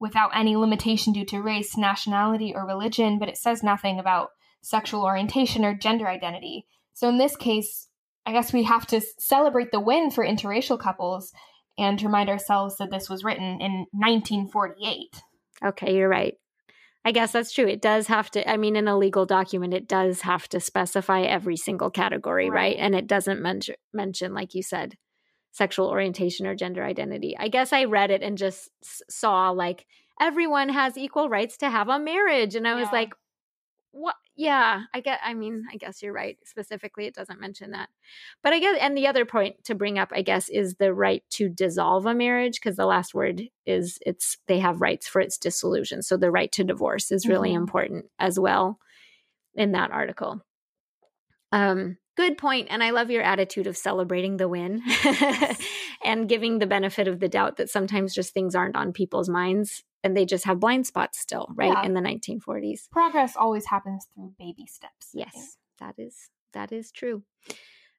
without 0.00 0.30
any 0.34 0.56
limitation 0.56 1.12
due 1.12 1.24
to 1.26 1.40
race, 1.40 1.76
nationality, 1.76 2.52
or 2.54 2.66
religion, 2.66 3.18
but 3.18 3.28
it 3.28 3.36
says 3.36 3.62
nothing 3.62 3.98
about 3.98 4.30
sexual 4.62 5.02
orientation 5.02 5.64
or 5.64 5.74
gender 5.74 6.08
identity. 6.08 6.66
So 6.94 7.08
in 7.08 7.18
this 7.18 7.36
case, 7.36 7.88
I 8.26 8.32
guess 8.32 8.52
we 8.52 8.64
have 8.64 8.86
to 8.88 9.00
celebrate 9.18 9.70
the 9.70 9.80
win 9.80 10.10
for 10.10 10.24
interracial 10.24 10.78
couples 10.78 11.32
and 11.76 12.00
remind 12.02 12.30
ourselves 12.30 12.76
that 12.76 12.90
this 12.90 13.10
was 13.10 13.24
written 13.24 13.60
in 13.60 13.86
1948. 13.92 15.22
Okay, 15.64 15.96
you're 15.96 16.08
right. 16.08 16.34
I 17.04 17.12
guess 17.12 17.32
that's 17.32 17.52
true. 17.52 17.66
It 17.66 17.82
does 17.82 18.06
have 18.06 18.30
to, 18.30 18.50
I 18.50 18.56
mean, 18.56 18.76
in 18.76 18.88
a 18.88 18.96
legal 18.96 19.26
document, 19.26 19.74
it 19.74 19.86
does 19.86 20.22
have 20.22 20.48
to 20.48 20.60
specify 20.60 21.22
every 21.22 21.56
single 21.56 21.90
category, 21.90 22.48
right? 22.48 22.54
right? 22.54 22.76
And 22.78 22.94
it 22.94 23.06
doesn't 23.06 23.42
men- 23.42 23.60
mention, 23.92 24.32
like 24.32 24.54
you 24.54 24.62
said, 24.62 24.96
sexual 25.52 25.88
orientation 25.88 26.46
or 26.46 26.54
gender 26.54 26.82
identity. 26.82 27.36
I 27.38 27.48
guess 27.48 27.72
I 27.72 27.84
read 27.84 28.10
it 28.10 28.22
and 28.22 28.38
just 28.38 28.70
saw 29.10 29.50
like 29.50 29.86
everyone 30.20 30.70
has 30.70 30.96
equal 30.96 31.28
rights 31.28 31.58
to 31.58 31.70
have 31.70 31.88
a 31.88 31.98
marriage. 31.98 32.54
And 32.54 32.66
I 32.66 32.74
was 32.74 32.90
like, 32.90 33.14
what? 33.92 34.16
Yeah, 34.36 34.82
I 34.92 35.00
get, 35.00 35.20
I 35.22 35.34
mean, 35.34 35.64
I 35.72 35.76
guess 35.76 36.02
you're 36.02 36.12
right. 36.12 36.36
Specifically, 36.44 37.06
it 37.06 37.14
doesn't 37.14 37.40
mention 37.40 37.70
that. 37.70 37.88
But 38.42 38.52
I 38.52 38.58
guess, 38.58 38.78
and 38.80 38.96
the 38.96 39.06
other 39.06 39.24
point 39.24 39.64
to 39.64 39.76
bring 39.76 39.96
up, 39.96 40.10
I 40.12 40.22
guess, 40.22 40.48
is 40.48 40.74
the 40.74 40.92
right 40.92 41.22
to 41.30 41.48
dissolve 41.48 42.04
a 42.06 42.14
marriage 42.14 42.60
because 42.60 42.76
the 42.76 42.86
last 42.86 43.14
word 43.14 43.42
is 43.64 43.98
it's, 44.04 44.36
they 44.48 44.58
have 44.58 44.80
rights 44.80 45.06
for 45.06 45.20
its 45.20 45.38
dissolution. 45.38 46.02
So 46.02 46.16
the 46.16 46.32
right 46.32 46.50
to 46.52 46.64
divorce 46.64 47.12
is 47.12 47.28
really 47.28 47.50
mm-hmm. 47.50 47.62
important 47.62 48.06
as 48.18 48.38
well 48.38 48.80
in 49.54 49.72
that 49.72 49.92
article. 49.92 50.44
Um, 51.52 51.98
good 52.16 52.38
point 52.38 52.68
and 52.70 52.82
i 52.82 52.90
love 52.90 53.10
your 53.10 53.22
attitude 53.22 53.66
of 53.66 53.76
celebrating 53.76 54.36
the 54.36 54.48
win 54.48 54.80
and 56.04 56.28
giving 56.28 56.58
the 56.58 56.66
benefit 56.66 57.08
of 57.08 57.20
the 57.20 57.28
doubt 57.28 57.56
that 57.56 57.68
sometimes 57.68 58.14
just 58.14 58.32
things 58.32 58.54
aren't 58.54 58.76
on 58.76 58.92
people's 58.92 59.28
minds 59.28 59.82
and 60.04 60.16
they 60.16 60.24
just 60.24 60.44
have 60.44 60.60
blind 60.60 60.86
spots 60.86 61.18
still 61.18 61.48
right 61.56 61.72
yeah. 61.72 61.82
in 61.84 61.94
the 61.94 62.00
1940s 62.00 62.88
progress 62.92 63.34
always 63.36 63.66
happens 63.66 64.06
through 64.14 64.32
baby 64.38 64.66
steps 64.66 65.10
yes 65.14 65.56
that 65.80 65.94
is 65.98 66.30
that 66.52 66.70
is 66.70 66.92
true 66.92 67.22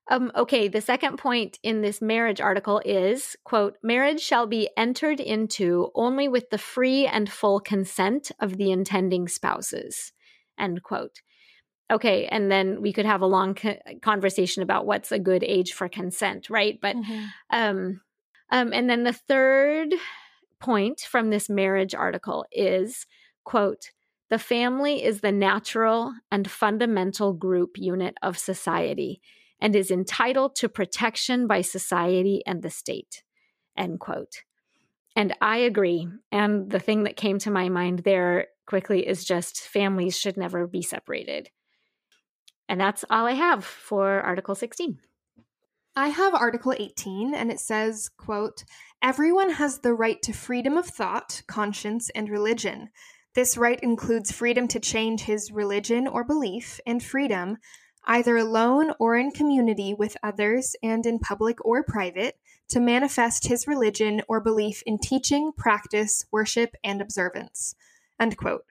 um, 0.08 0.32
okay, 0.36 0.68
the 0.68 0.82
second 0.82 1.18
point 1.18 1.58
in 1.64 1.82
this 1.82 2.00
marriage 2.00 2.40
article 2.40 2.80
is 2.86 3.36
quote, 3.44 3.78
marriage 3.82 4.22
shall 4.22 4.46
be 4.46 4.70
entered 4.78 5.20
into 5.20 5.90
only 5.96 6.28
with 6.28 6.50
the 6.52 6.60
free 6.60 7.08
and 7.08 7.28
full 7.28 7.60
consent 7.60 8.32
of 8.40 8.58
the 8.58 8.72
intending 8.72 9.28
spouses, 9.28 10.12
end 10.60 10.84
quote. 10.84 11.22
okay, 11.92 12.28
and 12.28 12.52
then 12.52 12.82
we 12.82 12.94
could 12.94 13.06
have 13.06 13.22
a 13.22 13.28
long 13.28 13.54
co- 13.56 13.78
conversation 14.02 14.64
about 14.64 14.86
what's 14.86 15.12
a 15.12 15.20
good 15.20 15.44
age 15.44 15.74
for 15.74 15.88
consent, 15.90 16.50
right? 16.50 16.80
But 16.82 16.96
Mhm. 16.96 17.30
um, 17.52 18.02
um, 18.52 18.74
and 18.74 18.90
then 18.90 19.04
the 19.04 19.14
third 19.14 19.94
point 20.66 21.02
from 21.02 21.30
this 21.30 21.48
marriage 21.48 21.94
article 21.94 22.44
is 22.52 23.06
quote 23.44 23.92
the 24.32 24.40
family 24.40 25.04
is 25.04 25.22
the 25.22 25.32
natural 25.32 26.16
and 26.32 26.50
fundamental 26.50 27.34
group 27.34 27.78
unit 27.78 28.16
of 28.24 28.40
society 28.40 29.22
and 29.62 29.76
is 29.76 29.92
entitled 29.92 30.56
to 30.56 30.68
protection 30.68 31.46
by 31.46 31.62
society 31.62 32.42
and 32.48 32.64
the 32.64 32.72
state 32.72 33.22
end 33.78 34.00
quote. 34.00 34.42
And 35.16 35.36
i 35.40 35.58
agree 35.58 36.08
and 36.32 36.72
the 36.72 36.80
thing 36.80 37.04
that 37.04 37.16
came 37.16 37.38
to 37.40 37.52
my 37.52 37.70
mind 37.70 38.00
there 38.00 38.48
quickly 38.66 39.08
is 39.08 39.24
just 39.24 39.62
families 39.62 40.18
should 40.18 40.36
never 40.36 40.66
be 40.66 40.82
separated. 40.82 41.52
And 42.68 42.82
that's 42.82 43.06
all 43.12 43.28
i 43.28 43.34
have 43.34 43.64
for 43.64 44.20
article 44.22 44.56
16 44.56 44.98
I 45.98 46.10
have 46.10 46.34
Article 46.34 46.74
18, 46.78 47.34
and 47.34 47.50
it 47.50 47.60
says, 47.60 48.10
quote, 48.18 48.66
Everyone 49.02 49.52
has 49.52 49.80
the 49.80 49.94
right 49.94 50.22
to 50.24 50.34
freedom 50.34 50.78
of 50.78 50.86
thought, 50.86 51.42
conscience, 51.48 52.10
and 52.14 52.30
religion. 52.30 52.90
This 53.34 53.58
right 53.58 53.80
includes 53.82 54.30
freedom 54.30 54.68
to 54.70 54.80
change 54.82 55.22
his 55.22 55.54
religion 55.54 56.06
or 56.06 56.26
belief, 56.26 56.82
and 56.86 57.02
freedom, 57.02 57.58
either 58.04 58.36
alone 58.36 58.92
or 59.00 59.16
in 59.16 59.32
community 59.32 59.94
with 59.94 60.18
others 60.22 60.76
and 60.84 61.06
in 61.06 61.18
public 61.18 61.64
or 61.64 61.82
private, 61.82 62.40
to 62.70 62.82
manifest 62.82 63.48
his 63.48 63.66
religion 63.66 64.22
or 64.28 64.42
belief 64.42 64.84
in 64.86 64.98
teaching, 64.98 65.54
practice, 65.56 66.26
worship, 66.30 66.76
and 66.84 67.02
observance. 67.02 67.74
End 68.20 68.36
quote. 68.36 68.66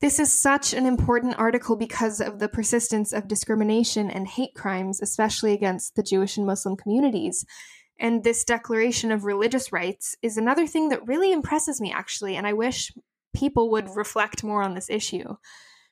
This 0.00 0.20
is 0.20 0.32
such 0.32 0.74
an 0.74 0.86
important 0.86 1.34
article 1.38 1.74
because 1.74 2.20
of 2.20 2.38
the 2.38 2.48
persistence 2.48 3.12
of 3.12 3.26
discrimination 3.26 4.08
and 4.10 4.28
hate 4.28 4.54
crimes, 4.54 5.02
especially 5.02 5.52
against 5.52 5.96
the 5.96 6.04
Jewish 6.04 6.36
and 6.36 6.46
Muslim 6.46 6.76
communities. 6.76 7.44
And 7.98 8.22
this 8.22 8.44
declaration 8.44 9.10
of 9.10 9.24
religious 9.24 9.72
rights 9.72 10.14
is 10.22 10.36
another 10.36 10.68
thing 10.68 10.90
that 10.90 11.04
really 11.08 11.32
impresses 11.32 11.80
me, 11.80 11.92
actually, 11.92 12.36
and 12.36 12.46
I 12.46 12.52
wish 12.52 12.92
people 13.34 13.70
would 13.72 13.96
reflect 13.96 14.44
more 14.44 14.62
on 14.62 14.74
this 14.74 14.88
issue. 14.88 15.34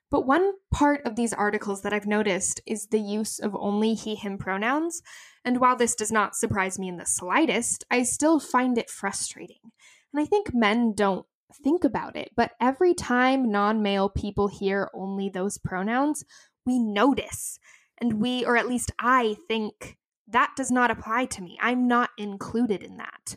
But 0.08 0.24
one 0.24 0.52
part 0.72 1.04
of 1.04 1.16
these 1.16 1.32
articles 1.32 1.82
that 1.82 1.92
I've 1.92 2.06
noticed 2.06 2.60
is 2.64 2.86
the 2.86 3.00
use 3.00 3.40
of 3.40 3.56
only 3.56 3.94
he, 3.94 4.14
him 4.14 4.38
pronouns. 4.38 5.02
And 5.44 5.58
while 5.58 5.74
this 5.74 5.96
does 5.96 6.12
not 6.12 6.36
surprise 6.36 6.78
me 6.78 6.88
in 6.88 6.96
the 6.96 7.06
slightest, 7.06 7.84
I 7.90 8.04
still 8.04 8.38
find 8.38 8.78
it 8.78 8.88
frustrating. 8.88 9.72
And 10.12 10.22
I 10.22 10.26
think 10.26 10.54
men 10.54 10.92
don't 10.94 11.26
think 11.62 11.84
about 11.84 12.16
it, 12.16 12.30
but 12.36 12.52
every 12.60 12.94
time 12.94 13.50
non 13.50 13.82
male 13.82 14.08
people 14.08 14.48
hear 14.48 14.90
only 14.94 15.28
those 15.28 15.58
pronouns, 15.58 16.24
we 16.64 16.78
notice. 16.78 17.58
And 17.98 18.20
we, 18.20 18.44
or 18.44 18.56
at 18.56 18.68
least 18.68 18.92
I, 18.98 19.36
think 19.48 19.96
that 20.28 20.52
does 20.56 20.70
not 20.70 20.90
apply 20.90 21.26
to 21.26 21.42
me. 21.42 21.58
I'm 21.60 21.88
not 21.88 22.10
included 22.18 22.82
in 22.82 22.96
that. 22.98 23.36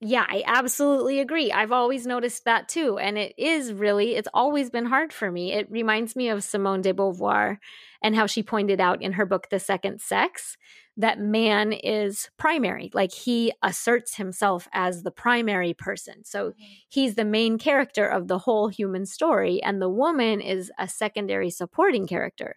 Yeah, 0.00 0.24
I 0.28 0.44
absolutely 0.46 1.18
agree. 1.18 1.50
I've 1.50 1.72
always 1.72 2.06
noticed 2.06 2.44
that 2.44 2.68
too. 2.68 2.98
And 2.98 3.18
it 3.18 3.34
is 3.36 3.72
really, 3.72 4.14
it's 4.14 4.28
always 4.32 4.70
been 4.70 4.86
hard 4.86 5.12
for 5.12 5.30
me. 5.30 5.52
It 5.52 5.68
reminds 5.70 6.14
me 6.14 6.28
of 6.28 6.44
Simone 6.44 6.82
de 6.82 6.94
Beauvoir 6.94 7.58
and 8.00 8.14
how 8.14 8.26
she 8.26 8.44
pointed 8.44 8.80
out 8.80 9.02
in 9.02 9.14
her 9.14 9.26
book, 9.26 9.48
The 9.50 9.58
Second 9.58 10.00
Sex, 10.00 10.56
that 10.96 11.18
man 11.18 11.72
is 11.72 12.30
primary. 12.38 12.90
Like 12.94 13.12
he 13.12 13.52
asserts 13.60 14.16
himself 14.16 14.68
as 14.72 15.02
the 15.02 15.10
primary 15.10 15.74
person. 15.74 16.24
So 16.24 16.50
mm-hmm. 16.50 16.64
he's 16.88 17.16
the 17.16 17.24
main 17.24 17.58
character 17.58 18.06
of 18.06 18.28
the 18.28 18.38
whole 18.38 18.68
human 18.68 19.04
story, 19.04 19.60
and 19.62 19.82
the 19.82 19.88
woman 19.88 20.40
is 20.40 20.70
a 20.78 20.86
secondary 20.86 21.50
supporting 21.50 22.06
character. 22.06 22.56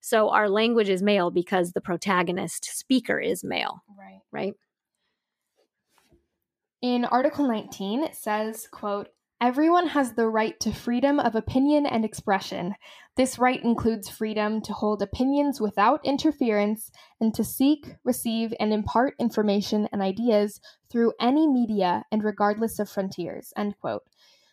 So 0.00 0.30
our 0.30 0.48
language 0.48 0.88
is 0.88 1.02
male 1.02 1.30
because 1.30 1.72
the 1.72 1.80
protagonist 1.80 2.64
speaker 2.64 3.18
is 3.18 3.42
male, 3.42 3.82
Right. 3.98 4.20
right? 4.30 4.54
In 6.80 7.04
Article 7.04 7.48
19, 7.48 8.04
it 8.04 8.14
says, 8.14 8.68
quote, 8.70 9.08
Everyone 9.40 9.88
has 9.88 10.12
the 10.12 10.28
right 10.28 10.58
to 10.60 10.72
freedom 10.72 11.18
of 11.20 11.34
opinion 11.34 11.86
and 11.86 12.04
expression. 12.04 12.74
This 13.16 13.38
right 13.38 13.62
includes 13.62 14.08
freedom 14.08 14.60
to 14.62 14.72
hold 14.72 15.00
opinions 15.00 15.60
without 15.60 16.04
interference 16.04 16.90
and 17.20 17.32
to 17.34 17.44
seek, 17.44 17.86
receive, 18.04 18.52
and 18.58 18.72
impart 18.72 19.14
information 19.18 19.88
and 19.92 20.02
ideas 20.02 20.60
through 20.90 21.12
any 21.20 21.46
media 21.46 22.04
and 22.10 22.24
regardless 22.24 22.78
of 22.78 22.88
frontiers. 22.88 23.52
End 23.56 23.76
quote. 23.80 24.02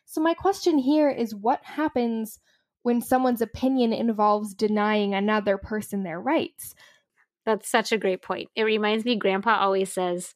So, 0.05 0.21
my 0.21 0.35
question 0.35 0.77
here 0.77 1.09
is 1.09 1.33
what 1.33 1.63
happens 1.63 2.39
when 2.83 3.01
someone's 3.01 3.41
opinion 3.41 3.91
involves 3.91 4.53
denying 4.53 5.15
another 5.15 5.57
person 5.57 6.03
their 6.03 6.21
rights? 6.21 6.75
That's 7.43 7.69
such 7.69 7.91
a 7.91 7.97
great 7.97 8.21
point. 8.21 8.49
It 8.55 8.63
reminds 8.63 9.03
me, 9.05 9.15
Grandpa 9.15 9.57
always 9.59 9.91
says, 9.91 10.35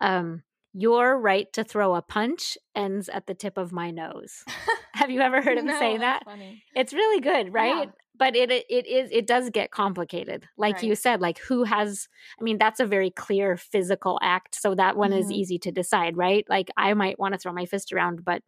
um, 0.00 0.42
Your 0.72 1.18
right 1.18 1.52
to 1.54 1.64
throw 1.64 1.94
a 1.96 2.02
punch 2.02 2.56
ends 2.76 3.08
at 3.08 3.26
the 3.26 3.34
tip 3.34 3.58
of 3.58 3.72
my 3.72 3.90
nose. 3.90 4.44
Have 4.94 5.10
you 5.10 5.20
ever 5.20 5.42
heard 5.42 5.58
him 5.58 5.66
No, 5.66 5.78
say 5.78 5.98
that? 5.98 6.24
funny. 6.24 6.62
It's 6.76 6.92
really 6.92 7.20
good, 7.20 7.52
right? 7.52 7.86
Yeah. 7.86 7.92
But 8.16 8.36
it 8.36 8.50
it 8.50 8.86
is 8.86 9.08
it 9.10 9.26
does 9.26 9.48
get 9.50 9.70
complicated. 9.70 10.46
Like 10.58 10.82
you 10.82 10.94
said, 10.94 11.22
like 11.22 11.38
who 11.38 11.64
has 11.64 12.06
I 12.38 12.44
mean, 12.44 12.58
that's 12.58 12.78
a 12.78 12.84
very 12.86 13.10
clear 13.10 13.56
physical 13.56 14.18
act, 14.22 14.54
so 14.54 14.74
that 14.74 14.96
one 14.96 15.12
is 15.14 15.26
Mhm. 15.28 15.32
easy 15.36 15.58
to 15.60 15.72
decide, 15.72 16.16
right? 16.18 16.44
Like 16.48 16.70
I 16.76 16.92
might 16.94 17.18
want 17.18 17.32
to 17.32 17.38
throw 17.38 17.52
my 17.52 17.64
fist 17.64 17.92
around, 17.94 18.22
but 18.24 18.42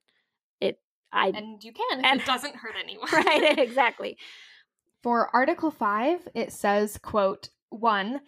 it 0.60 0.78
I 1.10 1.28
And 1.28 1.64
you 1.64 1.72
can 1.72 2.04
And- 2.04 2.20
it 2.20 2.26
doesn't 2.26 2.54
hurt 2.56 2.74
anyone. 2.82 3.08
right 3.12 3.58
exactly. 3.58 4.18
For 5.02 5.34
Article 5.34 5.70
5, 5.70 6.28
it 6.34 6.52
says, 6.52 6.98
quote, 6.98 7.48
1. 7.70 8.20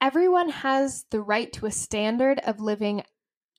Everyone 0.00 0.50
has 0.50 1.04
the 1.10 1.20
right 1.22 1.52
to 1.54 1.66
a 1.66 1.70
standard 1.72 2.38
of 2.40 2.60
living 2.60 3.02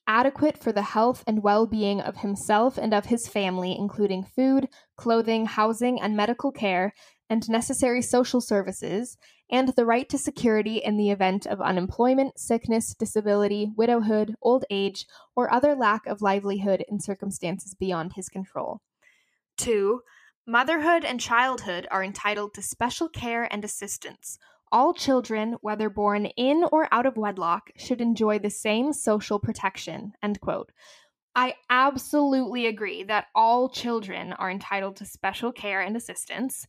adequate 0.06 0.58
for 0.58 0.72
the 0.72 0.82
health 0.82 1.24
and 1.26 1.42
well-being 1.42 2.00
of 2.00 2.18
himself 2.18 2.78
and 2.78 2.92
of 2.92 3.06
his 3.06 3.28
family, 3.28 3.76
including 3.78 4.24
food, 4.24 4.68
clothing, 4.96 5.46
housing, 5.46 6.00
and 6.00 6.16
medical 6.16 6.52
care, 6.52 6.92
and 7.30 7.48
necessary 7.48 8.02
social 8.02 8.40
services, 8.40 9.16
and 9.50 9.68
the 9.70 9.86
right 9.86 10.08
to 10.08 10.18
security 10.18 10.76
in 10.76 10.96
the 10.96 11.10
event 11.10 11.46
of 11.46 11.60
unemployment, 11.60 12.38
sickness, 12.38 12.94
disability, 12.94 13.70
widowhood, 13.76 14.34
old 14.42 14.64
age, 14.70 15.06
or 15.34 15.52
other 15.52 15.74
lack 15.74 16.06
of 16.06 16.22
livelihood 16.22 16.84
in 16.88 17.00
circumstances 17.00 17.74
beyond 17.74 18.12
his 18.14 18.28
control. 18.28 18.80
2. 19.58 20.00
Motherhood 20.46 21.04
and 21.04 21.20
childhood 21.20 21.86
are 21.90 22.04
entitled 22.04 22.52
to 22.54 22.62
special 22.62 23.08
care 23.08 23.48
and 23.50 23.64
assistance. 23.64 24.38
All 24.74 24.92
children, 24.92 25.56
whether 25.60 25.88
born 25.88 26.26
in 26.26 26.64
or 26.72 26.88
out 26.90 27.06
of 27.06 27.16
wedlock, 27.16 27.70
should 27.76 28.00
enjoy 28.00 28.40
the 28.40 28.50
same 28.50 28.92
social 28.92 29.38
protection. 29.38 30.14
End 30.20 30.40
quote. 30.40 30.72
I 31.36 31.54
absolutely 31.70 32.66
agree 32.66 33.04
that 33.04 33.26
all 33.36 33.68
children 33.68 34.32
are 34.32 34.50
entitled 34.50 34.96
to 34.96 35.06
special 35.06 35.52
care 35.52 35.80
and 35.80 35.96
assistance. 35.96 36.66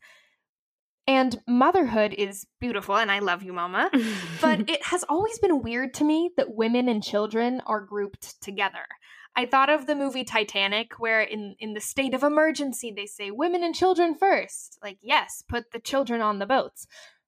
And 1.07 1.41
motherhood 1.47 2.13
is 2.13 2.45
beautiful, 2.59 2.95
and 2.95 3.11
I 3.11 3.19
love 3.19 3.41
you, 3.41 3.53
Mama. 3.53 3.89
But 4.39 4.69
it 4.69 4.85
has 4.85 5.03
always 5.09 5.39
been 5.39 5.63
weird 5.63 5.95
to 5.95 6.03
me 6.03 6.29
that 6.37 6.53
women 6.53 6.87
and 6.87 7.03
children 7.03 7.59
are 7.65 7.81
grouped 7.81 8.39
together. 8.39 8.85
I 9.35 9.47
thought 9.47 9.71
of 9.71 9.87
the 9.87 9.95
movie 9.95 10.23
Titanic, 10.23 10.99
where 10.99 11.21
in, 11.21 11.55
in 11.59 11.73
the 11.73 11.81
state 11.81 12.13
of 12.13 12.21
emergency, 12.21 12.93
they 12.95 13.07
say 13.07 13.31
women 13.31 13.63
and 13.63 13.73
children 13.73 14.13
first. 14.13 14.77
Like, 14.83 14.99
yes, 15.01 15.43
put 15.49 15.71
the 15.71 15.79
children 15.79 16.21
on 16.21 16.37
the 16.37 16.45
boats. 16.45 16.85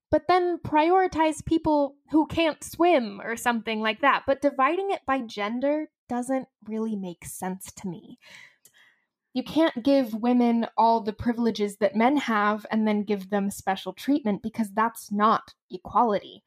But 0.10 0.24
then 0.28 0.60
prioritize 0.60 1.46
people 1.46 1.96
who 2.12 2.28
can't 2.28 2.64
swim 2.64 3.22
or 3.22 3.36
something 3.36 3.82
like 3.82 4.02
that. 4.02 4.24
But 4.26 4.42
dividing 4.42 4.92
it 4.92 5.02
by 5.06 5.22
gender 5.22 5.90
doesn't 6.08 6.48
really 6.66 6.96
make 6.96 7.26
sense 7.26 7.72
to 7.74 7.88
me. 7.88 8.18
You 9.34 9.44
can't 9.44 9.84
give 9.84 10.14
women 10.14 10.66
all 10.78 11.02
the 11.02 11.14
privileges 11.14 11.78
that 11.78 11.96
men 11.96 12.18
have 12.18 12.66
and 12.72 12.88
then 12.88 13.04
give 13.04 13.30
them 13.30 13.52
special 13.52 13.94
treatment 13.94 14.42
because 14.42 14.72
that's 14.72 15.12
not 15.12 15.54
equality. 15.70 16.44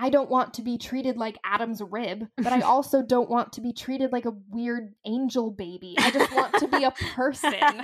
I 0.00 0.10
don't 0.10 0.30
want 0.30 0.54
to 0.54 0.62
be 0.62 0.78
treated 0.78 1.16
like 1.16 1.38
Adam's 1.44 1.82
rib, 1.82 2.28
but 2.36 2.52
I 2.52 2.60
also 2.62 3.02
don't 3.02 3.28
want 3.28 3.52
to 3.54 3.60
be 3.60 3.72
treated 3.72 4.12
like 4.12 4.24
a 4.24 4.34
weird 4.48 4.94
angel 5.04 5.50
baby. 5.50 5.96
I 5.98 6.10
just 6.10 6.32
want 6.32 6.54
to 6.54 6.68
be 6.68 6.84
a 6.84 6.90
person. 7.14 7.82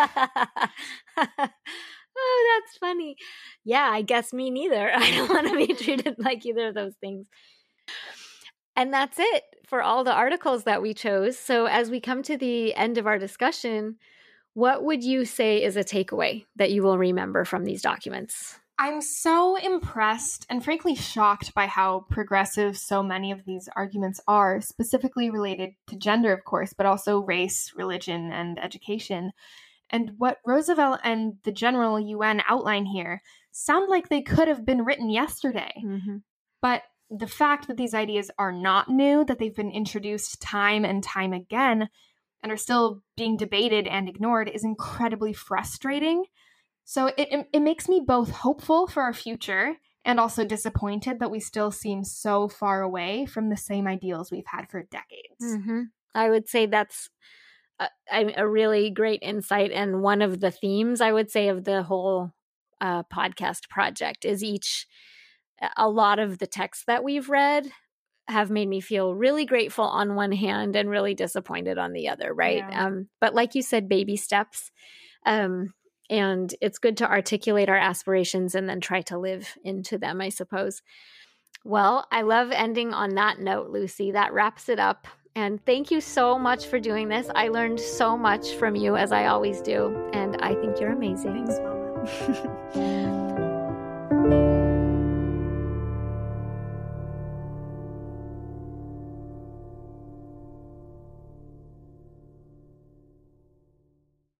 oh, 2.16 2.60
that's 2.64 2.78
funny. 2.78 3.16
Yeah, 3.64 3.88
I 3.90 4.02
guess 4.02 4.32
me 4.32 4.50
neither. 4.50 4.90
I 4.94 5.10
don't 5.10 5.30
want 5.30 5.48
to 5.48 5.56
be 5.56 5.74
treated 5.74 6.16
like 6.18 6.44
either 6.46 6.68
of 6.68 6.74
those 6.74 6.94
things. 7.00 7.28
And 8.76 8.92
that's 8.92 9.18
it 9.18 9.44
for 9.66 9.82
all 9.82 10.04
the 10.04 10.12
articles 10.12 10.64
that 10.64 10.82
we 10.82 10.94
chose. 10.94 11.38
So, 11.38 11.66
as 11.66 11.90
we 11.90 12.00
come 12.00 12.22
to 12.24 12.36
the 12.36 12.74
end 12.74 12.98
of 12.98 13.06
our 13.06 13.18
discussion, 13.18 13.96
what 14.54 14.84
would 14.84 15.02
you 15.02 15.24
say 15.24 15.62
is 15.62 15.76
a 15.76 15.84
takeaway 15.84 16.44
that 16.56 16.70
you 16.70 16.82
will 16.82 16.98
remember 16.98 17.44
from 17.44 17.64
these 17.64 17.82
documents? 17.82 18.58
I'm 18.78 19.00
so 19.00 19.54
impressed 19.56 20.46
and 20.50 20.64
frankly 20.64 20.96
shocked 20.96 21.54
by 21.54 21.66
how 21.66 22.06
progressive 22.10 22.76
so 22.76 23.04
many 23.04 23.30
of 23.30 23.44
these 23.44 23.68
arguments 23.76 24.20
are, 24.26 24.60
specifically 24.60 25.30
related 25.30 25.74
to 25.88 25.96
gender, 25.96 26.32
of 26.32 26.44
course, 26.44 26.72
but 26.72 26.86
also 26.86 27.20
race, 27.20 27.72
religion, 27.76 28.32
and 28.32 28.58
education. 28.58 29.30
And 29.90 30.12
what 30.18 30.38
Roosevelt 30.46 31.00
and 31.04 31.34
the 31.44 31.52
general 31.52 32.00
UN 32.00 32.42
outline 32.48 32.86
here 32.86 33.22
sound 33.52 33.88
like 33.88 34.08
they 34.08 34.22
could 34.22 34.48
have 34.48 34.64
been 34.64 34.84
written 34.84 35.10
yesterday. 35.10 35.72
Mm-hmm. 35.84 36.16
But 36.60 36.82
the 37.10 37.26
fact 37.26 37.68
that 37.68 37.76
these 37.76 37.94
ideas 37.94 38.30
are 38.38 38.52
not 38.52 38.88
new, 38.88 39.24
that 39.24 39.38
they've 39.38 39.54
been 39.54 39.70
introduced 39.70 40.40
time 40.40 40.84
and 40.84 41.02
time 41.02 41.32
again 41.32 41.88
and 42.42 42.52
are 42.52 42.56
still 42.56 43.02
being 43.16 43.36
debated 43.36 43.86
and 43.86 44.08
ignored 44.08 44.50
is 44.52 44.64
incredibly 44.64 45.32
frustrating. 45.32 46.24
So 46.84 47.06
it, 47.06 47.14
it, 47.16 47.46
it 47.52 47.60
makes 47.60 47.88
me 47.88 48.02
both 48.06 48.30
hopeful 48.30 48.86
for 48.86 49.02
our 49.02 49.14
future 49.14 49.76
and 50.04 50.20
also 50.20 50.44
disappointed 50.44 51.18
that 51.20 51.30
we 51.30 51.40
still 51.40 51.70
seem 51.70 52.04
so 52.04 52.48
far 52.48 52.82
away 52.82 53.24
from 53.24 53.48
the 53.48 53.56
same 53.56 53.86
ideals 53.86 54.30
we've 54.30 54.44
had 54.46 54.68
for 54.68 54.82
decades. 54.82 55.42
Mm-hmm. 55.42 55.82
I 56.14 56.28
would 56.28 56.48
say 56.48 56.66
that's 56.66 57.08
a, 57.78 58.32
a, 58.36 58.48
really 58.48 58.90
great 58.90 59.20
insight. 59.22 59.72
And 59.72 60.02
one 60.02 60.22
of 60.22 60.40
the 60.40 60.50
themes, 60.50 61.00
I 61.00 61.12
would 61.12 61.30
say, 61.30 61.48
of 61.48 61.64
the 61.64 61.82
whole 61.82 62.32
uh, 62.80 63.02
podcast 63.04 63.68
project 63.68 64.24
is 64.24 64.44
each, 64.44 64.86
a 65.76 65.88
lot 65.88 66.18
of 66.18 66.38
the 66.38 66.46
texts 66.46 66.84
that 66.86 67.04
we've 67.04 67.28
read 67.28 67.70
have 68.28 68.50
made 68.50 68.68
me 68.68 68.80
feel 68.80 69.14
really 69.14 69.44
grateful 69.44 69.84
on 69.84 70.14
one 70.14 70.32
hand 70.32 70.76
and 70.76 70.88
really 70.88 71.14
disappointed 71.14 71.78
on 71.78 71.92
the 71.92 72.08
other, 72.08 72.32
right? 72.32 72.64
Yeah. 72.68 72.86
Um, 72.86 73.08
but 73.20 73.34
like 73.34 73.54
you 73.54 73.62
said, 73.62 73.88
baby 73.88 74.16
steps. 74.16 74.70
Um, 75.26 75.74
and 76.10 76.54
it's 76.60 76.78
good 76.78 76.98
to 76.98 77.10
articulate 77.10 77.68
our 77.68 77.76
aspirations 77.76 78.54
and 78.54 78.68
then 78.68 78.80
try 78.80 79.02
to 79.02 79.18
live 79.18 79.48
into 79.64 79.98
them, 79.98 80.20
I 80.20 80.28
suppose. 80.28 80.82
Well, 81.64 82.06
I 82.12 82.22
love 82.22 82.50
ending 82.50 82.92
on 82.92 83.14
that 83.14 83.38
note, 83.40 83.70
Lucy. 83.70 84.12
That 84.12 84.32
wraps 84.32 84.68
it 84.68 84.78
up. 84.78 85.06
And 85.36 85.64
thank 85.64 85.90
you 85.90 86.00
so 86.00 86.38
much 86.38 86.66
for 86.66 86.78
doing 86.78 87.08
this. 87.08 87.28
I 87.34 87.48
learned 87.48 87.80
so 87.80 88.16
much 88.16 88.54
from 88.54 88.76
you, 88.76 88.96
as 88.96 89.10
I 89.10 89.26
always 89.26 89.60
do. 89.60 90.08
And 90.12 90.36
I 90.40 90.54
think 90.54 90.78
you're 90.78 90.92
amazing. 90.92 91.46
Thanks, 91.46 91.58
Mama. 91.60 93.10